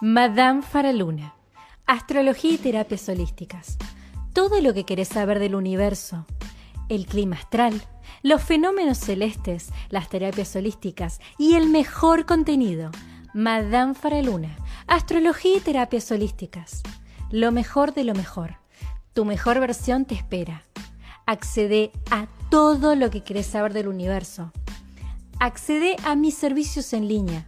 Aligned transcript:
Madame 0.00 0.62
Faraluna. 0.62 1.34
Astrología 1.84 2.52
y 2.52 2.58
terapias 2.58 3.08
holísticas. 3.08 3.78
Todo 4.32 4.60
lo 4.60 4.72
que 4.72 4.84
querés 4.84 5.08
saber 5.08 5.40
del 5.40 5.56
universo. 5.56 6.24
El 6.88 7.04
clima 7.06 7.34
astral, 7.34 7.82
los 8.22 8.40
fenómenos 8.40 8.98
celestes, 8.98 9.70
las 9.88 10.08
terapias 10.08 10.54
holísticas 10.54 11.18
y 11.36 11.54
el 11.56 11.68
mejor 11.68 12.26
contenido. 12.26 12.92
Madame 13.34 13.94
Faraluna. 13.94 14.56
Astrología 14.86 15.56
y 15.56 15.60
terapias 15.60 16.08
holísticas. 16.12 16.84
Lo 17.32 17.50
mejor 17.50 17.92
de 17.92 18.04
lo 18.04 18.14
mejor. 18.14 18.54
Tu 19.14 19.24
mejor 19.24 19.58
versión 19.58 20.04
te 20.04 20.14
espera. 20.14 20.62
Accede 21.26 21.90
a 22.12 22.28
todo 22.50 22.94
lo 22.94 23.10
que 23.10 23.24
querés 23.24 23.46
saber 23.46 23.72
del 23.72 23.88
universo. 23.88 24.52
Accede 25.40 25.96
a 26.04 26.14
mis 26.14 26.34
servicios 26.34 26.92
en 26.92 27.08
línea. 27.08 27.47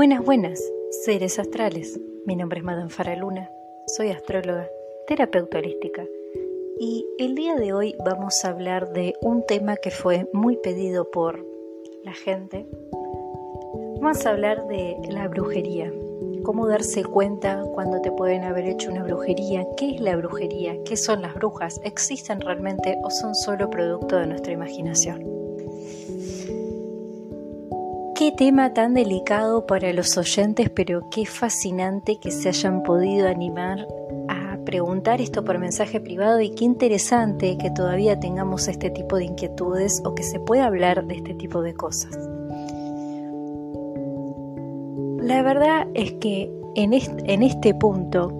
Buenas, 0.00 0.24
buenas, 0.24 0.58
seres 1.04 1.38
astrales. 1.38 2.00
Mi 2.24 2.34
nombre 2.34 2.60
es 2.60 2.64
Madame 2.64 2.88
Faraluna, 2.88 3.50
soy 3.86 4.08
astróloga, 4.08 4.66
terapeuta 5.06 5.58
holística 5.58 6.06
y 6.78 7.04
el 7.18 7.34
día 7.34 7.54
de 7.56 7.74
hoy 7.74 7.94
vamos 8.02 8.42
a 8.42 8.48
hablar 8.48 8.94
de 8.94 9.12
un 9.20 9.44
tema 9.44 9.76
que 9.76 9.90
fue 9.90 10.26
muy 10.32 10.56
pedido 10.56 11.10
por 11.10 11.44
la 12.02 12.14
gente. 12.14 12.66
Vamos 14.00 14.24
a 14.24 14.30
hablar 14.30 14.66
de 14.68 14.96
la 15.10 15.28
brujería, 15.28 15.92
cómo 16.44 16.66
darse 16.66 17.04
cuenta 17.04 17.62
cuando 17.74 18.00
te 18.00 18.10
pueden 18.10 18.44
haber 18.44 18.68
hecho 18.68 18.90
una 18.90 19.02
brujería, 19.02 19.66
qué 19.76 19.96
es 19.96 20.00
la 20.00 20.16
brujería, 20.16 20.82
qué 20.86 20.96
son 20.96 21.20
las 21.20 21.34
brujas, 21.34 21.78
existen 21.84 22.40
realmente 22.40 22.96
o 23.04 23.10
son 23.10 23.34
solo 23.34 23.68
producto 23.68 24.16
de 24.16 24.28
nuestra 24.28 24.54
imaginación. 24.54 25.39
Qué 28.20 28.32
tema 28.32 28.74
tan 28.74 28.92
delicado 28.92 29.64
para 29.64 29.94
los 29.94 30.18
oyentes, 30.18 30.68
pero 30.68 31.08
qué 31.08 31.24
fascinante 31.24 32.18
que 32.18 32.30
se 32.30 32.50
hayan 32.50 32.82
podido 32.82 33.26
animar 33.26 33.88
a 34.28 34.58
preguntar 34.66 35.22
esto 35.22 35.42
por 35.42 35.58
mensaje 35.58 36.02
privado 36.02 36.38
y 36.42 36.50
qué 36.50 36.66
interesante 36.66 37.56
que 37.56 37.70
todavía 37.70 38.20
tengamos 38.20 38.68
este 38.68 38.90
tipo 38.90 39.16
de 39.16 39.24
inquietudes 39.24 40.02
o 40.04 40.14
que 40.14 40.22
se 40.22 40.38
pueda 40.38 40.66
hablar 40.66 41.06
de 41.06 41.14
este 41.14 41.32
tipo 41.32 41.62
de 41.62 41.72
cosas. 41.72 42.14
La 45.22 45.42
verdad 45.42 45.86
es 45.94 46.12
que 46.20 46.52
en 46.74 46.92
este, 46.92 47.72
punto 47.72 48.34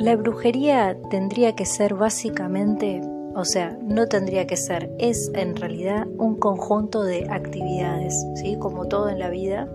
la 0.00 0.16
brujería 0.16 0.98
tendría 1.08 1.54
que 1.54 1.66
ser 1.66 1.94
básicamente 1.94 3.00
o 3.40 3.44
sea, 3.44 3.76
no 3.82 4.06
tendría 4.06 4.46
que 4.46 4.56
ser, 4.56 4.90
es 4.98 5.30
en 5.34 5.56
realidad 5.56 6.06
un 6.18 6.36
conjunto 6.36 7.02
de 7.02 7.26
actividades, 7.30 8.14
¿sí? 8.34 8.56
Como 8.56 8.86
todo 8.86 9.08
en 9.08 9.18
la 9.18 9.30
vida. 9.30 9.68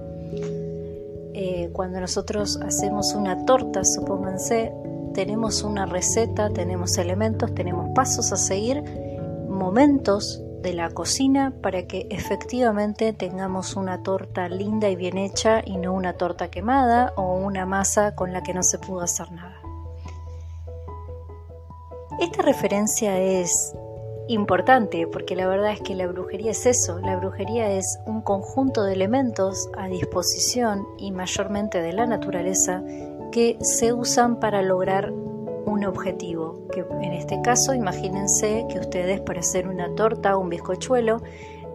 Eh, 1.34 1.70
cuando 1.74 2.00
nosotros 2.00 2.60
hacemos 2.64 3.14
una 3.14 3.46
torta, 3.46 3.84
supónganse, 3.84 4.72
tenemos 5.14 5.64
una 5.64 5.86
receta, 5.86 6.50
tenemos 6.50 6.98
elementos, 6.98 7.54
tenemos 7.56 7.90
pasos 7.96 8.32
a 8.32 8.38
seguir, 8.38 8.84
momentos 9.50 10.44
de 10.62 10.74
la 10.74 10.90
cocina 10.90 11.54
para 11.62 11.88
que 11.88 12.08
efectivamente 12.10 13.14
tengamos 13.14 13.76
una 13.76 14.04
torta 14.04 14.48
linda 14.48 14.90
y 14.90 14.96
bien 14.96 15.18
hecha 15.18 15.62
y 15.66 15.78
no 15.78 15.94
una 15.94 16.14
torta 16.14 16.50
quemada 16.50 17.14
o 17.18 17.36
una 17.38 17.66
masa 17.66 18.16
con 18.16 18.32
la 18.34 18.42
que 18.44 18.54
no 18.54 18.64
se 18.64 18.80
pudo 18.80 19.02
hacer 19.02 19.32
nada. 19.32 19.65
Esta 22.18 22.42
referencia 22.44 23.20
es 23.20 23.76
importante 24.30 25.06
porque 25.06 25.36
la 25.36 25.48
verdad 25.48 25.74
es 25.74 25.82
que 25.82 25.96
la 25.96 26.08
brujería 26.08 26.52
es 26.52 26.66
eso, 26.66 27.00
la 27.00 27.18
brujería 27.18 27.70
es 27.72 28.00
un 28.06 28.22
conjunto 28.22 28.84
de 28.84 28.94
elementos 28.94 29.70
a 29.78 29.88
disposición 29.88 30.88
y 30.98 31.12
mayormente 31.12 31.82
de 31.82 31.92
la 31.92 32.06
naturaleza 32.06 32.84
que 33.32 33.58
se 33.60 33.92
usan 33.92 34.40
para 34.40 34.62
lograr 34.62 35.12
un 35.12 35.84
objetivo, 35.84 36.68
que 36.72 36.86
en 37.02 37.12
este 37.12 37.42
caso 37.42 37.74
imagínense 37.74 38.66
que 38.70 38.80
ustedes 38.80 39.20
para 39.20 39.42
hacer 39.42 39.68
una 39.68 39.94
torta 39.94 40.38
o 40.38 40.40
un 40.40 40.50
bizcochuelo 40.50 41.22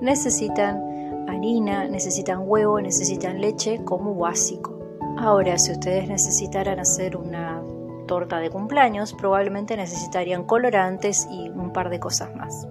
necesitan 0.00 1.28
harina, 1.28 1.86
necesitan 1.86 2.40
huevo, 2.46 2.80
necesitan 2.80 3.42
leche 3.42 3.84
como 3.84 4.14
básico. 4.14 4.78
Ahora, 5.18 5.58
si 5.58 5.72
ustedes 5.72 6.08
necesitaran 6.08 6.80
hacer 6.80 7.16
una 7.16 7.62
torta 8.10 8.40
de 8.40 8.50
cumpleaños, 8.50 9.14
probablemente 9.14 9.76
necesitarían 9.76 10.42
colorantes 10.42 11.28
y 11.30 11.48
un 11.48 11.72
par 11.72 11.90
de 11.90 12.00
cosas 12.00 12.34
más. 12.34 12.66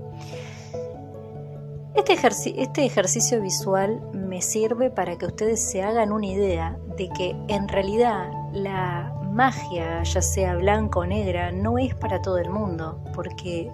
Este, 1.95 2.61
este, 2.61 2.85
ejercicio 2.85 3.41
visual 3.41 4.01
me 4.13 4.41
sirve 4.41 4.89
para 4.89 5.17
que 5.17 5.27
ustedes 5.27 5.61
se 5.61 5.81
hagan 5.81 6.11
una 6.11 6.25
idea 6.25 6.77
de 6.97 7.07
que 7.07 7.37
en 7.47 7.69
realidad 7.69 8.29
la 8.51 9.13
magia, 9.31 10.03
ya 10.03 10.21
sea 10.21 10.57
blanca 10.57 10.99
o 10.99 11.05
negra, 11.05 11.53
no 11.53 11.77
es 11.77 11.95
para 11.95 12.21
todo 12.21 12.37
el 12.37 12.49
mundo, 12.49 13.01
porque 13.15 13.71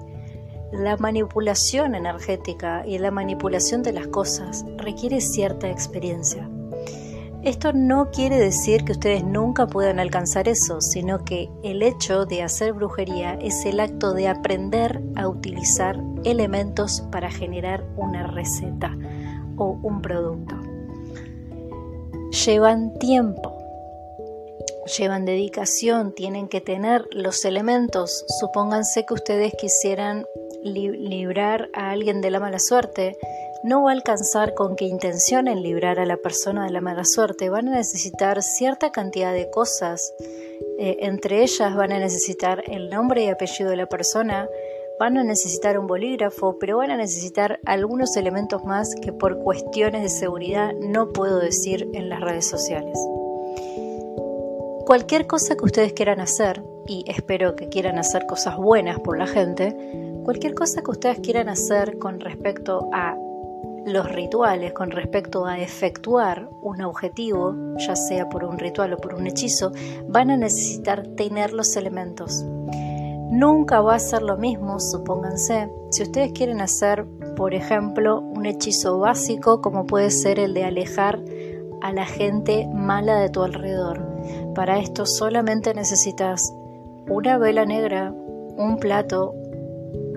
la 0.71 0.97
manipulación 0.97 1.95
energética 1.95 2.83
y 2.85 2.99
la 2.99 3.09
manipulación 3.09 3.81
de 3.81 3.93
las 3.93 4.05
cosas 4.09 4.63
requiere 4.77 5.19
cierta 5.19 5.67
experiencia. 5.67 6.47
Esto 7.45 7.73
no 7.73 8.09
quiere 8.09 8.39
decir 8.39 8.85
que 8.85 8.93
ustedes 8.93 9.23
nunca 9.23 9.67
puedan 9.67 9.99
alcanzar 9.99 10.47
eso, 10.47 10.81
sino 10.81 11.23
que 11.23 11.47
el 11.61 11.83
hecho 11.83 12.25
de 12.25 12.41
hacer 12.41 12.73
brujería 12.73 13.35
es 13.35 13.67
el 13.67 13.79
acto 13.79 14.13
de 14.15 14.27
aprender 14.27 14.99
a 15.15 15.27
utilizar 15.27 16.01
elementos 16.23 17.03
para 17.11 17.29
generar 17.29 17.85
una 17.97 18.25
receta 18.25 18.97
o 19.57 19.77
un 19.83 20.01
producto. 20.01 20.55
Llevan 22.45 22.97
tiempo, 22.97 23.55
llevan 24.97 25.25
dedicación, 25.25 26.15
tienen 26.15 26.47
que 26.47 26.61
tener 26.61 27.07
los 27.11 27.45
elementos. 27.45 28.25
Supónganse 28.39 29.05
que 29.05 29.13
ustedes 29.13 29.53
quisieran 29.53 30.25
librar 30.63 31.69
a 31.75 31.91
alguien 31.91 32.21
de 32.21 32.31
la 32.31 32.39
mala 32.39 32.57
suerte 32.57 33.15
no 33.63 33.83
va 33.83 33.91
a 33.91 33.93
alcanzar 33.93 34.53
con 34.53 34.75
qué 34.75 34.85
intención 34.85 35.47
en 35.47 35.61
librar 35.61 35.99
a 35.99 36.05
la 36.05 36.17
persona 36.17 36.65
de 36.65 36.71
la 36.71 36.81
mala 36.81 37.03
suerte. 37.05 37.49
Van 37.49 37.67
a 37.67 37.77
necesitar 37.77 38.41
cierta 38.41 38.91
cantidad 38.91 39.33
de 39.33 39.49
cosas. 39.49 40.13
Eh, 40.77 40.97
entre 41.01 41.41
ellas 41.41 41.75
van 41.75 41.91
a 41.91 41.99
necesitar 41.99 42.63
el 42.67 42.89
nombre 42.89 43.23
y 43.23 43.29
apellido 43.29 43.69
de 43.69 43.77
la 43.77 43.87
persona, 43.87 44.47
van 44.99 45.17
a 45.17 45.23
necesitar 45.23 45.77
un 45.77 45.87
bolígrafo, 45.87 46.57
pero 46.59 46.77
van 46.77 46.91
a 46.91 46.97
necesitar 46.97 47.59
algunos 47.65 48.15
elementos 48.17 48.63
más 48.63 48.95
que 48.95 49.11
por 49.11 49.39
cuestiones 49.39 50.01
de 50.01 50.09
seguridad 50.09 50.73
no 50.79 51.11
puedo 51.11 51.39
decir 51.39 51.89
en 51.93 52.09
las 52.09 52.21
redes 52.21 52.47
sociales. 52.47 52.97
Cualquier 54.85 55.25
cosa 55.25 55.55
que 55.55 55.65
ustedes 55.65 55.93
quieran 55.93 56.19
hacer, 56.19 56.61
y 56.87 57.03
espero 57.07 57.55
que 57.55 57.69
quieran 57.69 57.97
hacer 57.97 58.27
cosas 58.27 58.55
buenas 58.57 58.99
por 58.99 59.17
la 59.17 59.25
gente, 59.25 59.75
cualquier 60.23 60.53
cosa 60.53 60.83
que 60.83 60.91
ustedes 60.91 61.19
quieran 61.19 61.49
hacer 61.49 61.97
con 61.97 62.19
respecto 62.19 62.89
a 62.93 63.17
los 63.85 64.11
rituales 64.11 64.73
con 64.73 64.89
respecto 64.89 65.45
a 65.45 65.59
efectuar 65.59 66.49
un 66.61 66.81
objetivo, 66.81 67.55
ya 67.77 67.95
sea 67.95 68.27
por 68.29 68.43
un 68.43 68.57
ritual 68.57 68.93
o 68.93 68.97
por 68.97 69.13
un 69.13 69.27
hechizo, 69.27 69.71
van 70.07 70.31
a 70.31 70.37
necesitar 70.37 71.07
tener 71.15 71.53
los 71.53 71.75
elementos. 71.77 72.43
Nunca 73.29 73.81
va 73.81 73.95
a 73.95 73.99
ser 73.99 74.21
lo 74.21 74.37
mismo, 74.37 74.79
supónganse, 74.79 75.69
si 75.91 76.03
ustedes 76.03 76.31
quieren 76.31 76.61
hacer, 76.61 77.05
por 77.35 77.53
ejemplo, 77.53 78.21
un 78.21 78.45
hechizo 78.45 78.99
básico 78.99 79.61
como 79.61 79.85
puede 79.85 80.09
ser 80.09 80.39
el 80.39 80.53
de 80.53 80.63
alejar 80.63 81.21
a 81.81 81.91
la 81.91 82.05
gente 82.05 82.67
mala 82.73 83.19
de 83.19 83.29
tu 83.29 83.43
alrededor. 83.43 84.03
Para 84.55 84.79
esto 84.79 85.05
solamente 85.05 85.73
necesitas 85.73 86.53
una 87.07 87.37
vela 87.37 87.65
negra, 87.65 88.11
un 88.11 88.77
plato, 88.79 89.35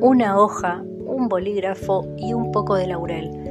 una 0.01 0.39
hoja, 0.39 0.83
un 1.05 1.29
bolígrafo 1.29 2.07
y 2.17 2.33
un 2.33 2.53
poco 2.53 2.77
de 2.77 2.87
laurel. 2.87 3.48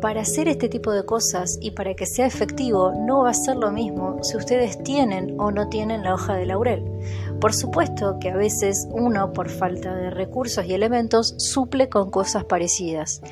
Para 0.00 0.20
hacer 0.20 0.46
este 0.46 0.68
tipo 0.68 0.92
de 0.92 1.04
cosas 1.04 1.58
y 1.60 1.70
para 1.70 1.94
que 1.94 2.04
sea 2.04 2.26
efectivo 2.26 2.92
no 3.06 3.22
va 3.22 3.30
a 3.30 3.34
ser 3.34 3.56
lo 3.56 3.72
mismo 3.72 4.22
si 4.22 4.36
ustedes 4.36 4.82
tienen 4.82 5.40
o 5.40 5.50
no 5.50 5.68
tienen 5.68 6.02
la 6.02 6.14
hoja 6.14 6.34
de 6.34 6.44
laurel. 6.44 6.84
Por 7.40 7.54
supuesto 7.54 8.18
que 8.20 8.30
a 8.30 8.36
veces 8.36 8.86
uno 8.90 9.32
por 9.32 9.48
falta 9.48 9.94
de 9.94 10.10
recursos 10.10 10.66
y 10.66 10.74
elementos 10.74 11.34
suple 11.38 11.88
con 11.88 12.10
cosas 12.10 12.44
parecidas, 12.44 13.22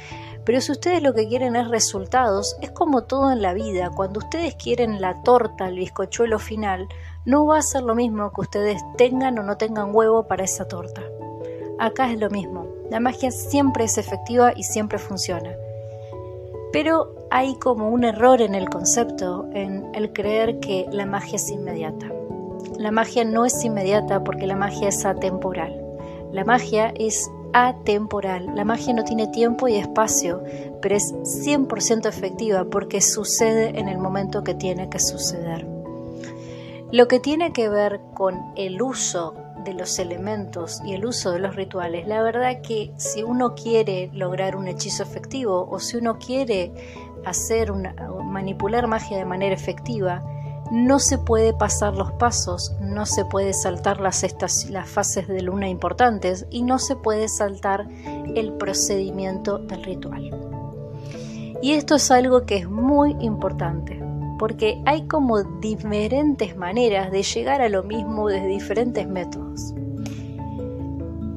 Pero 0.44 0.60
si 0.60 0.72
ustedes 0.72 1.02
lo 1.02 1.14
que 1.14 1.26
quieren 1.26 1.56
es 1.56 1.68
resultados, 1.68 2.56
es 2.60 2.70
como 2.70 3.04
todo 3.04 3.32
en 3.32 3.40
la 3.40 3.54
vida. 3.54 3.90
Cuando 3.94 4.18
ustedes 4.18 4.54
quieren 4.56 5.00
la 5.00 5.22
torta, 5.22 5.68
el 5.68 5.76
bizcochuelo 5.76 6.38
final, 6.38 6.86
no 7.24 7.46
va 7.46 7.56
a 7.58 7.62
ser 7.62 7.82
lo 7.82 7.94
mismo 7.94 8.30
que 8.30 8.42
ustedes 8.42 8.82
tengan 8.98 9.38
o 9.38 9.42
no 9.42 9.56
tengan 9.56 9.94
huevo 9.94 10.26
para 10.26 10.44
esa 10.44 10.68
torta. 10.68 11.00
Acá 11.78 12.12
es 12.12 12.20
lo 12.20 12.28
mismo. 12.28 12.66
La 12.90 13.00
magia 13.00 13.30
siempre 13.30 13.84
es 13.84 13.96
efectiva 13.96 14.52
y 14.54 14.64
siempre 14.64 14.98
funciona. 14.98 15.56
Pero 16.74 17.14
hay 17.30 17.54
como 17.54 17.88
un 17.88 18.02
error 18.02 18.42
en 18.42 18.56
el 18.56 18.68
concepto, 18.68 19.48
en 19.52 19.94
el 19.94 20.12
creer 20.12 20.58
que 20.58 20.88
la 20.90 21.06
magia 21.06 21.36
es 21.36 21.48
inmediata. 21.48 22.10
La 22.76 22.90
magia 22.90 23.24
no 23.24 23.44
es 23.44 23.64
inmediata 23.64 24.24
porque 24.24 24.48
la 24.48 24.56
magia 24.56 24.88
es 24.88 25.06
atemporal. 25.06 25.80
La 26.32 26.44
magia 26.44 26.92
es 26.96 27.30
atemporal. 27.52 28.56
La 28.56 28.64
magia 28.64 28.92
no 28.92 29.04
tiene 29.04 29.28
tiempo 29.28 29.68
y 29.68 29.76
espacio, 29.76 30.42
pero 30.82 30.96
es 30.96 31.14
100% 31.14 32.08
efectiva 32.08 32.64
porque 32.64 33.00
sucede 33.00 33.78
en 33.78 33.88
el 33.88 33.98
momento 33.98 34.42
que 34.42 34.54
tiene 34.54 34.90
que 34.90 34.98
suceder. 34.98 35.64
Lo 36.90 37.06
que 37.06 37.20
tiene 37.20 37.52
que 37.52 37.68
ver 37.68 38.00
con 38.14 38.42
el 38.56 38.82
uso 38.82 39.34
de 39.64 39.74
los 39.74 39.98
elementos 39.98 40.80
y 40.84 40.94
el 40.94 41.04
uso 41.04 41.32
de 41.32 41.38
los 41.38 41.56
rituales, 41.56 42.06
la 42.06 42.22
verdad 42.22 42.60
que 42.62 42.92
si 42.96 43.22
uno 43.22 43.54
quiere 43.54 44.10
lograr 44.12 44.56
un 44.56 44.68
hechizo 44.68 45.02
efectivo 45.02 45.68
o 45.70 45.78
si 45.78 45.96
uno 45.96 46.18
quiere 46.18 46.72
hacer 47.24 47.70
una, 47.70 47.94
manipular 48.22 48.86
magia 48.86 49.18
de 49.18 49.24
manera 49.24 49.54
efectiva, 49.54 50.22
no 50.70 50.98
se 50.98 51.18
puede 51.18 51.52
pasar 51.52 51.94
los 51.94 52.12
pasos, 52.12 52.74
no 52.80 53.06
se 53.06 53.24
puede 53.24 53.52
saltar 53.52 54.00
las, 54.00 54.24
las 54.70 54.88
fases 54.88 55.28
de 55.28 55.42
luna 55.42 55.68
importantes 55.68 56.46
y 56.50 56.62
no 56.62 56.78
se 56.78 56.96
puede 56.96 57.28
saltar 57.28 57.86
el 58.34 58.52
procedimiento 58.54 59.58
del 59.58 59.84
ritual. 59.84 60.30
Y 61.62 61.72
esto 61.72 61.94
es 61.94 62.10
algo 62.10 62.44
que 62.44 62.58
es 62.58 62.68
muy 62.68 63.16
importante, 63.20 64.03
porque 64.38 64.82
hay 64.86 65.06
como 65.06 65.42
diferentes 65.42 66.56
maneras 66.56 67.10
de 67.10 67.22
llegar 67.22 67.60
a 67.62 67.68
lo 67.68 67.82
mismo 67.82 68.28
desde 68.28 68.46
diferentes 68.46 69.06
métodos. 69.06 69.74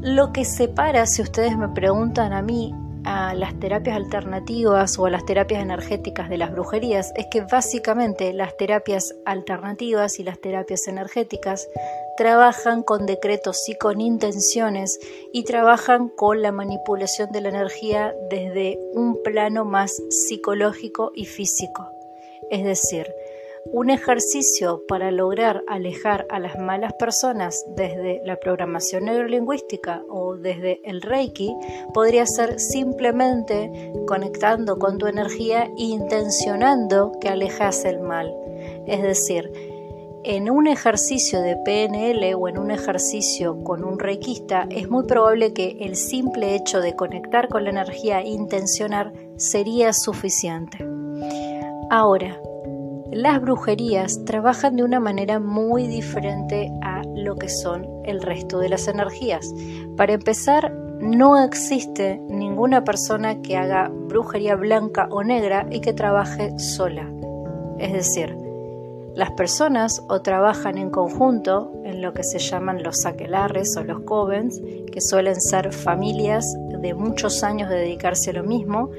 Lo 0.01 0.31
que 0.31 0.45
separa, 0.45 1.05
si 1.05 1.21
ustedes 1.21 1.57
me 1.57 1.69
preguntan 1.69 2.33
a 2.33 2.41
mí, 2.41 2.73
a 3.07 3.33
las 3.33 3.57
terapias 3.57 3.95
alternativas 3.95 4.99
o 4.99 5.05
a 5.05 5.09
las 5.09 5.25
terapias 5.25 5.61
energéticas 5.61 6.29
de 6.29 6.37
las 6.37 6.51
brujerías 6.51 7.13
es 7.15 7.27
que 7.31 7.39
básicamente 7.41 8.33
las 8.33 8.57
terapias 8.57 9.15
alternativas 9.25 10.19
y 10.19 10.23
las 10.23 10.41
terapias 10.41 10.89
energéticas 10.89 11.69
trabajan 12.17 12.83
con 12.83 13.05
decretos 13.05 13.63
y 13.69 13.77
con 13.77 14.01
intenciones 14.01 14.99
y 15.31 15.45
trabajan 15.45 16.09
con 16.09 16.41
la 16.41 16.51
manipulación 16.51 17.31
de 17.31 17.41
la 17.41 17.49
energía 17.49 18.13
desde 18.29 18.77
un 18.93 19.23
plano 19.23 19.63
más 19.63 20.01
psicológico 20.09 21.13
y 21.15 21.25
físico. 21.25 21.96
Es 22.49 22.63
decir, 22.63 23.07
un 23.71 23.89
ejercicio 23.89 24.83
para 24.87 25.11
lograr 25.11 25.63
alejar 25.67 26.25
a 26.29 26.39
las 26.39 26.57
malas 26.57 26.93
personas 26.93 27.65
desde 27.75 28.21
la 28.23 28.37
programación 28.37 29.05
neurolingüística 29.05 30.03
o 30.09 30.37
desde 30.37 30.79
el 30.83 31.01
Reiki 31.01 31.53
podría 31.93 32.25
ser 32.25 32.59
simplemente 32.59 33.91
conectando 34.07 34.79
con 34.79 34.97
tu 34.97 35.07
energía 35.07 35.63
e 35.77 35.83
intencionando 35.83 37.11
que 37.19 37.29
alejas 37.29 37.83
el 37.83 37.99
mal. 37.99 38.33
Es 38.85 39.01
decir, 39.01 39.51
en 40.23 40.49
un 40.49 40.67
ejercicio 40.67 41.41
de 41.41 41.57
PNL 41.57 42.35
o 42.35 42.47
en 42.47 42.57
un 42.57 42.71
ejercicio 42.71 43.63
con 43.63 43.83
un 43.83 43.99
reikista 43.99 44.67
es 44.69 44.89
muy 44.89 45.05
probable 45.05 45.53
que 45.53 45.77
el 45.81 45.95
simple 45.95 46.55
hecho 46.55 46.79
de 46.79 46.95
conectar 46.95 47.49
con 47.49 47.63
la 47.63 47.69
energía 47.69 48.21
e 48.21 48.29
intencionar 48.29 49.13
sería 49.37 49.93
suficiente. 49.93 50.96
Ahora, 51.89 52.37
las 53.11 53.39
brujerías 53.39 54.25
trabajan 54.25 54.75
de 54.75 54.83
una 54.83 54.99
manera 54.99 55.39
muy 55.39 55.87
diferente 55.87 56.69
a 56.81 57.01
lo 57.15 57.35
que 57.35 57.47
son 57.47 57.87
el 58.03 58.21
resto 58.21 58.59
de 58.59 58.67
las 58.67 58.89
energías. 58.89 59.53
Para 59.95 60.13
empezar, 60.13 60.73
no 60.99 61.41
existe 61.41 62.19
ninguna 62.27 62.83
persona 62.83 63.41
que 63.41 63.55
haga 63.55 63.89
brujería 63.89 64.55
blanca 64.55 65.07
o 65.11 65.23
negra 65.23 65.65
y 65.71 65.79
que 65.79 65.93
trabaje 65.93 66.57
sola. 66.59 67.09
Es 67.77 67.93
decir, 67.93 68.35
las 69.15 69.31
personas 69.31 70.03
o 70.09 70.21
trabajan 70.21 70.77
en 70.77 70.89
conjunto 70.89 71.71
en 71.85 72.01
lo 72.01 72.13
que 72.13 72.23
se 72.23 72.39
llaman 72.39 72.83
los 72.83 73.05
aquelares 73.05 73.77
o 73.77 73.83
los 73.83 74.01
covens, 74.01 74.61
que 74.91 75.01
suelen 75.01 75.39
ser 75.39 75.71
familias 75.71 76.55
de 76.81 76.93
muchos 76.93 77.43
años 77.43 77.69
de 77.69 77.77
dedicarse 77.77 78.31
a 78.31 78.33
lo 78.33 78.43
mismo, 78.43 78.89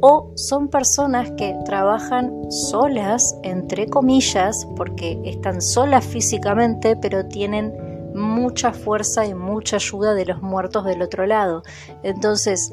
o 0.00 0.32
son 0.36 0.68
personas 0.68 1.30
que 1.36 1.56
trabajan 1.64 2.32
solas, 2.50 3.36
entre 3.42 3.88
comillas, 3.88 4.66
porque 4.76 5.20
están 5.24 5.60
solas 5.60 6.06
físicamente, 6.06 6.96
pero 6.96 7.26
tienen 7.26 7.74
mucha 8.14 8.72
fuerza 8.72 9.26
y 9.26 9.34
mucha 9.34 9.76
ayuda 9.76 10.14
de 10.14 10.26
los 10.26 10.42
muertos 10.42 10.84
del 10.84 11.02
otro 11.02 11.26
lado. 11.26 11.62
Entonces, 12.02 12.72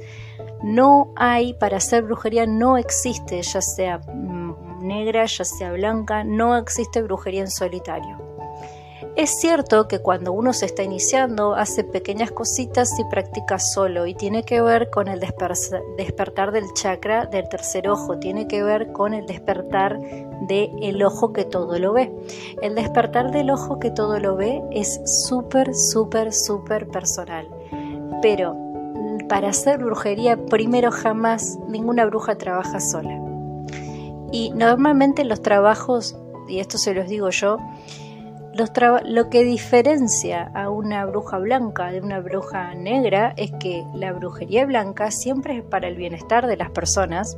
no 0.64 1.14
hay, 1.16 1.54
para 1.54 1.78
hacer 1.78 2.04
brujería 2.04 2.46
no 2.46 2.78
existe, 2.78 3.42
ya 3.42 3.62
sea 3.62 4.00
mm, 4.00 4.80
negra, 4.82 5.26
ya 5.26 5.46
sea 5.46 5.74
blanca, 5.74 6.24
no 6.24 6.58
existe 6.58 7.02
brujería 7.02 7.42
en 7.42 7.52
solitario. 7.52 8.25
Es 9.16 9.40
cierto 9.40 9.88
que 9.88 10.00
cuando 10.00 10.34
uno 10.34 10.52
se 10.52 10.66
está 10.66 10.84
iniciando 10.84 11.56
hace 11.56 11.86
pequeñas 11.86 12.32
cositas 12.32 12.90
y 13.00 13.06
practica 13.06 13.60
solo 13.60 14.06
y 14.08 14.14
tiene 14.14 14.44
que 14.44 14.60
ver 14.60 14.90
con 14.90 15.08
el 15.08 15.22
despertar 15.22 16.52
del 16.52 16.66
chakra 16.74 17.26
del 17.26 17.48
tercer 17.48 17.88
ojo, 17.88 18.20
tiene 18.20 18.46
que 18.46 18.62
ver 18.62 18.92
con 18.92 19.14
el 19.14 19.26
despertar 19.26 19.98
del 20.50 21.02
ojo 21.02 21.32
que 21.32 21.46
todo 21.46 21.80
lo 21.80 21.94
ve. 21.94 22.12
El 22.62 22.76
despertar 22.76 23.32
del 23.32 23.52
ojo 23.52 23.80
que 23.80 23.90
todo 23.90 24.20
lo 24.20 24.36
ve 24.36 24.62
es 24.72 25.00
súper, 25.06 25.74
súper, 25.74 26.34
súper 26.34 26.86
personal. 26.90 27.48
Pero 28.22 28.58
para 29.30 29.48
hacer 29.48 29.82
brujería, 29.82 30.36
primero 30.48 30.92
jamás 30.92 31.58
ninguna 31.70 32.06
bruja 32.06 32.38
trabaja 32.38 32.82
sola. 32.82 33.18
Y 34.34 34.50
normalmente 34.50 35.24
los 35.24 35.42
trabajos, 35.42 36.18
y 36.50 36.60
esto 36.60 36.78
se 36.78 36.94
los 36.94 37.08
digo 37.08 37.30
yo, 37.30 37.60
lo 39.06 39.30
que 39.30 39.44
diferencia 39.44 40.50
a 40.54 40.70
una 40.70 41.06
bruja 41.06 41.40
blanca 41.40 41.92
de 41.92 42.00
una 42.00 42.22
bruja 42.22 42.74
negra 42.74 43.34
es 43.36 43.52
que 43.60 43.86
la 43.94 44.14
brujería 44.14 44.66
blanca 44.66 45.12
siempre 45.12 45.58
es 45.58 45.64
para 45.64 45.90
el 45.90 45.98
bienestar 45.98 46.48
de 46.48 46.56
las 46.56 46.70
personas, 46.70 47.38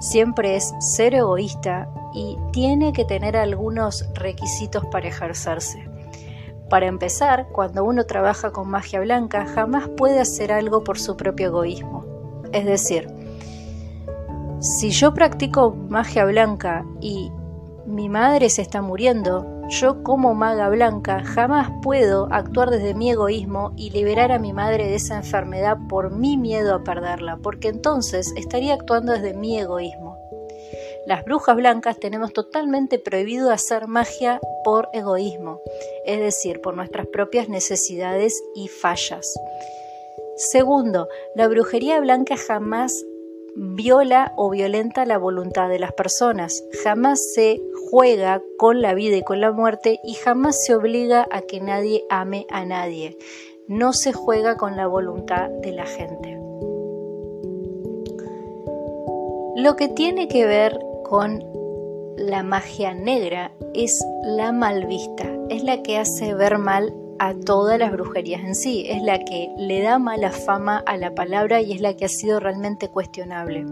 siempre 0.00 0.56
es 0.56 0.74
ser 0.80 1.14
egoísta 1.14 1.88
y 2.12 2.36
tiene 2.52 2.92
que 2.92 3.06
tener 3.06 3.38
algunos 3.38 4.06
requisitos 4.12 4.84
para 4.86 5.08
ejercerse. 5.08 5.88
Para 6.68 6.86
empezar, 6.86 7.48
cuando 7.48 7.82
uno 7.82 8.04
trabaja 8.04 8.52
con 8.52 8.68
magia 8.68 9.00
blanca, 9.00 9.46
jamás 9.46 9.88
puede 9.88 10.20
hacer 10.20 10.52
algo 10.52 10.84
por 10.84 10.98
su 10.98 11.16
propio 11.16 11.46
egoísmo. 11.46 12.04
Es 12.52 12.66
decir, 12.66 13.08
si 14.60 14.90
yo 14.90 15.14
practico 15.14 15.74
magia 15.88 16.26
blanca 16.26 16.84
y 17.00 17.32
mi 17.90 18.08
madre 18.08 18.50
se 18.50 18.62
está 18.62 18.82
muriendo, 18.82 19.46
yo 19.68 20.02
como 20.02 20.34
maga 20.34 20.68
blanca 20.68 21.22
jamás 21.24 21.70
puedo 21.82 22.28
actuar 22.30 22.70
desde 22.70 22.94
mi 22.94 23.10
egoísmo 23.10 23.72
y 23.76 23.90
liberar 23.90 24.32
a 24.32 24.38
mi 24.38 24.52
madre 24.52 24.88
de 24.88 24.94
esa 24.96 25.16
enfermedad 25.16 25.76
por 25.88 26.10
mi 26.10 26.36
miedo 26.36 26.74
a 26.74 26.82
perderla, 26.82 27.38
porque 27.42 27.68
entonces 27.68 28.32
estaría 28.36 28.74
actuando 28.74 29.12
desde 29.12 29.34
mi 29.34 29.58
egoísmo. 29.58 30.18
Las 31.06 31.24
brujas 31.24 31.56
blancas 31.56 31.98
tenemos 31.98 32.32
totalmente 32.32 32.98
prohibido 32.98 33.50
hacer 33.50 33.86
magia 33.86 34.40
por 34.64 34.88
egoísmo, 34.92 35.60
es 36.04 36.20
decir, 36.20 36.60
por 36.60 36.76
nuestras 36.76 37.06
propias 37.06 37.48
necesidades 37.48 38.42
y 38.54 38.68
fallas. 38.68 39.26
Segundo, 40.36 41.08
la 41.34 41.48
brujería 41.48 42.00
blanca 42.00 42.36
jamás 42.36 43.04
viola 43.56 44.32
o 44.36 44.50
violenta 44.50 45.04
la 45.06 45.18
voluntad 45.18 45.68
de 45.68 45.78
las 45.78 45.92
personas, 45.92 46.64
jamás 46.84 47.32
se 47.34 47.60
juega 47.90 48.42
con 48.58 48.80
la 48.80 48.94
vida 48.94 49.16
y 49.16 49.22
con 49.22 49.40
la 49.40 49.52
muerte 49.52 50.00
y 50.04 50.14
jamás 50.14 50.64
se 50.64 50.74
obliga 50.74 51.26
a 51.30 51.42
que 51.42 51.60
nadie 51.60 52.04
ame 52.10 52.46
a 52.50 52.64
nadie. 52.64 53.16
No 53.68 53.92
se 53.92 54.12
juega 54.12 54.56
con 54.56 54.76
la 54.76 54.86
voluntad 54.86 55.48
de 55.48 55.72
la 55.72 55.86
gente. 55.86 56.38
Lo 59.56 59.76
que 59.76 59.88
tiene 59.88 60.28
que 60.28 60.46
ver 60.46 60.78
con 61.04 61.44
la 62.16 62.42
magia 62.42 62.94
negra 62.94 63.52
es 63.74 64.04
la 64.22 64.52
mal 64.52 64.86
vista, 64.86 65.26
es 65.48 65.64
la 65.64 65.82
que 65.82 65.98
hace 65.98 66.34
ver 66.34 66.58
mal 66.58 66.94
a 67.20 67.34
todas 67.34 67.78
las 67.78 67.92
brujerías 67.92 68.40
en 68.40 68.54
sí, 68.54 68.86
es 68.88 69.02
la 69.02 69.18
que 69.18 69.50
le 69.58 69.82
da 69.82 69.98
mala 69.98 70.32
fama 70.32 70.82
a 70.86 70.96
la 70.96 71.14
palabra 71.14 71.60
y 71.60 71.72
es 71.72 71.82
la 71.82 71.94
que 71.94 72.06
ha 72.06 72.08
sido 72.08 72.40
realmente 72.40 72.88
cuestionable. 72.88 73.66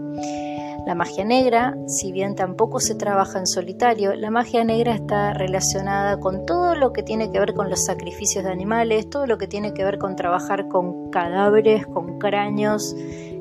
La 0.85 0.93
magia 0.93 1.25
negra, 1.25 1.75
si 1.87 2.11
bien 2.11 2.35
tampoco 2.35 2.79
se 2.79 2.93
trabaja 2.93 3.39
en 3.39 3.47
solitario, 3.47 4.13
la 4.13 4.29
magia 4.29 4.63
negra 4.63 4.93
está 4.93 5.33
relacionada 5.33 6.19
con 6.19 6.45
todo 6.45 6.75
lo 6.75 6.93
que 6.93 7.01
tiene 7.01 7.31
que 7.31 7.39
ver 7.39 7.55
con 7.55 7.71
los 7.71 7.85
sacrificios 7.85 8.43
de 8.43 8.51
animales, 8.51 9.09
todo 9.09 9.25
lo 9.25 9.39
que 9.39 9.47
tiene 9.47 9.73
que 9.73 9.83
ver 9.83 9.97
con 9.97 10.15
trabajar 10.15 10.67
con 10.67 11.09
cadáveres, 11.09 11.87
con 11.87 12.19
cráneos, 12.19 12.95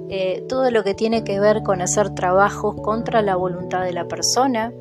eh, 0.09 0.43
todo 0.49 0.71
lo 0.71 0.85
que 0.85 0.95
tiene 0.95 1.23
que 1.23 1.39
ver 1.39 1.63
con 1.63 1.83
hacer 1.83 2.15
trabajos 2.15 2.77
contra 2.81 3.21
la 3.21 3.37
voluntad 3.37 3.85
de 3.85 3.93
la 3.93 4.09
persona, 4.09 4.73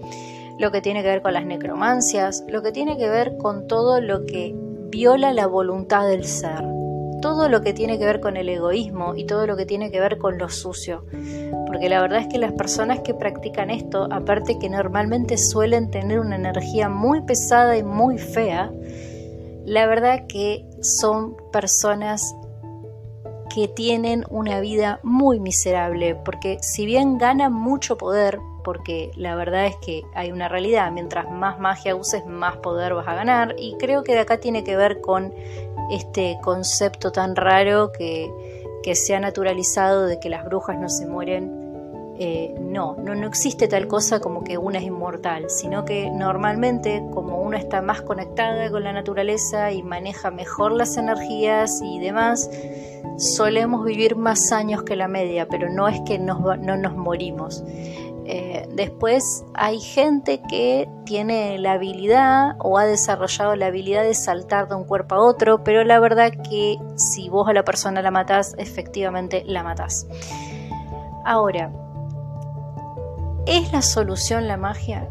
lo 0.58 0.72
que 0.72 0.80
tiene 0.80 1.04
que 1.04 1.10
ver 1.10 1.22
con 1.22 1.34
las 1.34 1.46
necromancias, 1.46 2.46
lo 2.48 2.62
que 2.62 2.72
tiene 2.72 2.98
que 2.98 3.10
ver 3.10 3.36
con 3.38 3.68
todo 3.68 4.00
lo 4.00 4.26
que 4.26 4.56
viola 4.90 5.34
la 5.34 5.48
voluntad 5.48 6.08
del 6.08 6.26
ser, 6.26 6.64
todo 7.22 7.50
lo 7.50 7.62
que 7.62 7.74
tiene 7.74 7.98
que 7.98 8.06
ver 8.06 8.20
con 8.20 8.38
el 8.38 8.50
egoísmo 8.50 9.16
y 9.16 9.26
todo 9.26 9.48
lo 9.48 9.58
que 9.58 9.66
tiene 9.66 9.92
que 9.92 10.00
ver 10.00 10.18
con 10.18 10.38
lo 10.38 10.50
sucio. 10.50 11.06
Porque 11.66 11.90
la 11.90 12.02
verdad 12.02 12.20
es 12.20 12.28
que 12.28 12.38
las 12.38 12.54
personas 12.54 13.00
que 13.00 13.14
practican 13.14 13.70
esto, 13.70 14.08
aparte 14.12 14.60
que 14.60 14.70
normalmente 14.70 15.38
suelen 15.38 15.92
tener 15.92 16.20
una 16.20 16.36
energía 16.36 16.90
muy 16.90 17.22
pesada 17.22 17.78
y 17.78 17.84
muy 17.84 18.18
fea, 18.18 18.72
la 19.66 19.86
verdad 19.86 20.28
que 20.28 20.66
son 20.82 21.36
personas 21.52 22.34
que 23.58 23.68
tienen 23.68 24.24
una 24.30 24.60
vida 24.60 25.00
muy 25.02 25.40
miserable, 25.40 26.14
porque 26.14 26.60
si 26.62 26.86
bien 26.86 27.18
ganan 27.18 27.52
mucho 27.52 27.98
poder, 27.98 28.38
porque 28.64 29.10
la 29.16 29.34
verdad 29.34 29.66
es 29.66 29.76
que 29.78 30.04
hay 30.14 30.32
una 30.32 30.48
realidad, 30.48 30.92
mientras 30.92 31.32
más 31.32 31.60
magia 31.60 31.96
uses, 31.96 32.24
más 32.28 32.58
poder 32.58 32.94
vas 32.94 33.08
a 33.08 33.16
ganar, 33.16 33.56
y 33.58 33.76
creo 33.80 34.04
que 34.04 34.14
de 34.14 34.20
acá 34.20 34.38
tiene 34.40 34.64
que 34.64 34.78
ver 34.78 35.02
con 35.02 35.34
este 35.90 36.38
concepto 36.44 37.12
tan 37.12 37.36
raro 37.36 37.92
que, 37.98 38.32
que 38.84 38.94
se 38.94 39.16
ha 39.16 39.20
naturalizado 39.20 40.06
de 40.06 40.20
que 40.20 40.30
las 40.30 40.46
brujas 40.46 40.78
no 40.78 40.88
se 40.88 41.08
mueren 41.08 41.57
eh, 42.20 42.56
no, 42.60 42.96
no, 42.96 43.14
existe 43.28 43.68
tal 43.68 43.88
cosa 43.88 44.20
como 44.20 44.44
que 44.44 44.58
una 44.58 44.80
es 44.80 44.86
inmortal, 44.86 45.50
sino 45.50 45.86
que 45.86 46.10
normalmente 46.10 47.04
como 47.14 47.42
una 47.42 47.58
está 47.58 47.82
más 47.82 48.02
conectada 48.02 48.70
con 48.72 48.84
la 48.84 48.94
naturaleza 48.94 49.72
y 49.72 49.84
maneja 49.84 50.32
mejor 50.32 50.72
las 50.72 50.98
energías 50.98 51.82
y 51.84 52.00
demás, 52.00 52.50
solemos 53.18 53.86
vivir 53.86 54.16
más 54.16 54.52
años 54.52 54.84
que 54.84 54.96
la 54.96 55.08
media, 55.08 55.48
pero 55.48 55.70
no 55.70 55.88
es 55.88 56.02
que 56.02 56.20
no 56.20 56.56
nos 56.58 56.96
morimos. 56.96 57.64
Eh, 58.30 58.68
después 58.74 59.46
hay 59.54 59.80
gente 59.80 60.42
que 60.50 60.90
tiene 61.06 61.58
la 61.60 61.74
habilidad 61.74 62.58
o 62.60 62.78
ha 62.78 62.86
desarrollado 62.86 63.56
la 63.56 63.68
habilidad 63.68 64.04
de 64.04 64.14
saltar 64.14 64.68
de 64.68 64.76
un 64.76 64.84
cuerpo 64.84 65.16
a 65.16 65.22
otro, 65.22 65.64
pero 65.64 65.86
la 65.86 65.98
verdad 66.02 66.34
que 66.50 66.78
si 66.96 67.30
vos 67.30 67.48
a 67.48 67.54
la 67.54 67.64
persona 67.64 68.02
la 68.02 68.12
matás, 68.12 68.54
efectivamente 68.58 69.44
la 69.46 69.64
matás. 69.64 70.08
Ahora, 71.24 71.72
¿Es 73.48 73.72
la 73.72 73.82
solución 73.82 74.46
la 74.46 74.58
magia? 74.58 75.10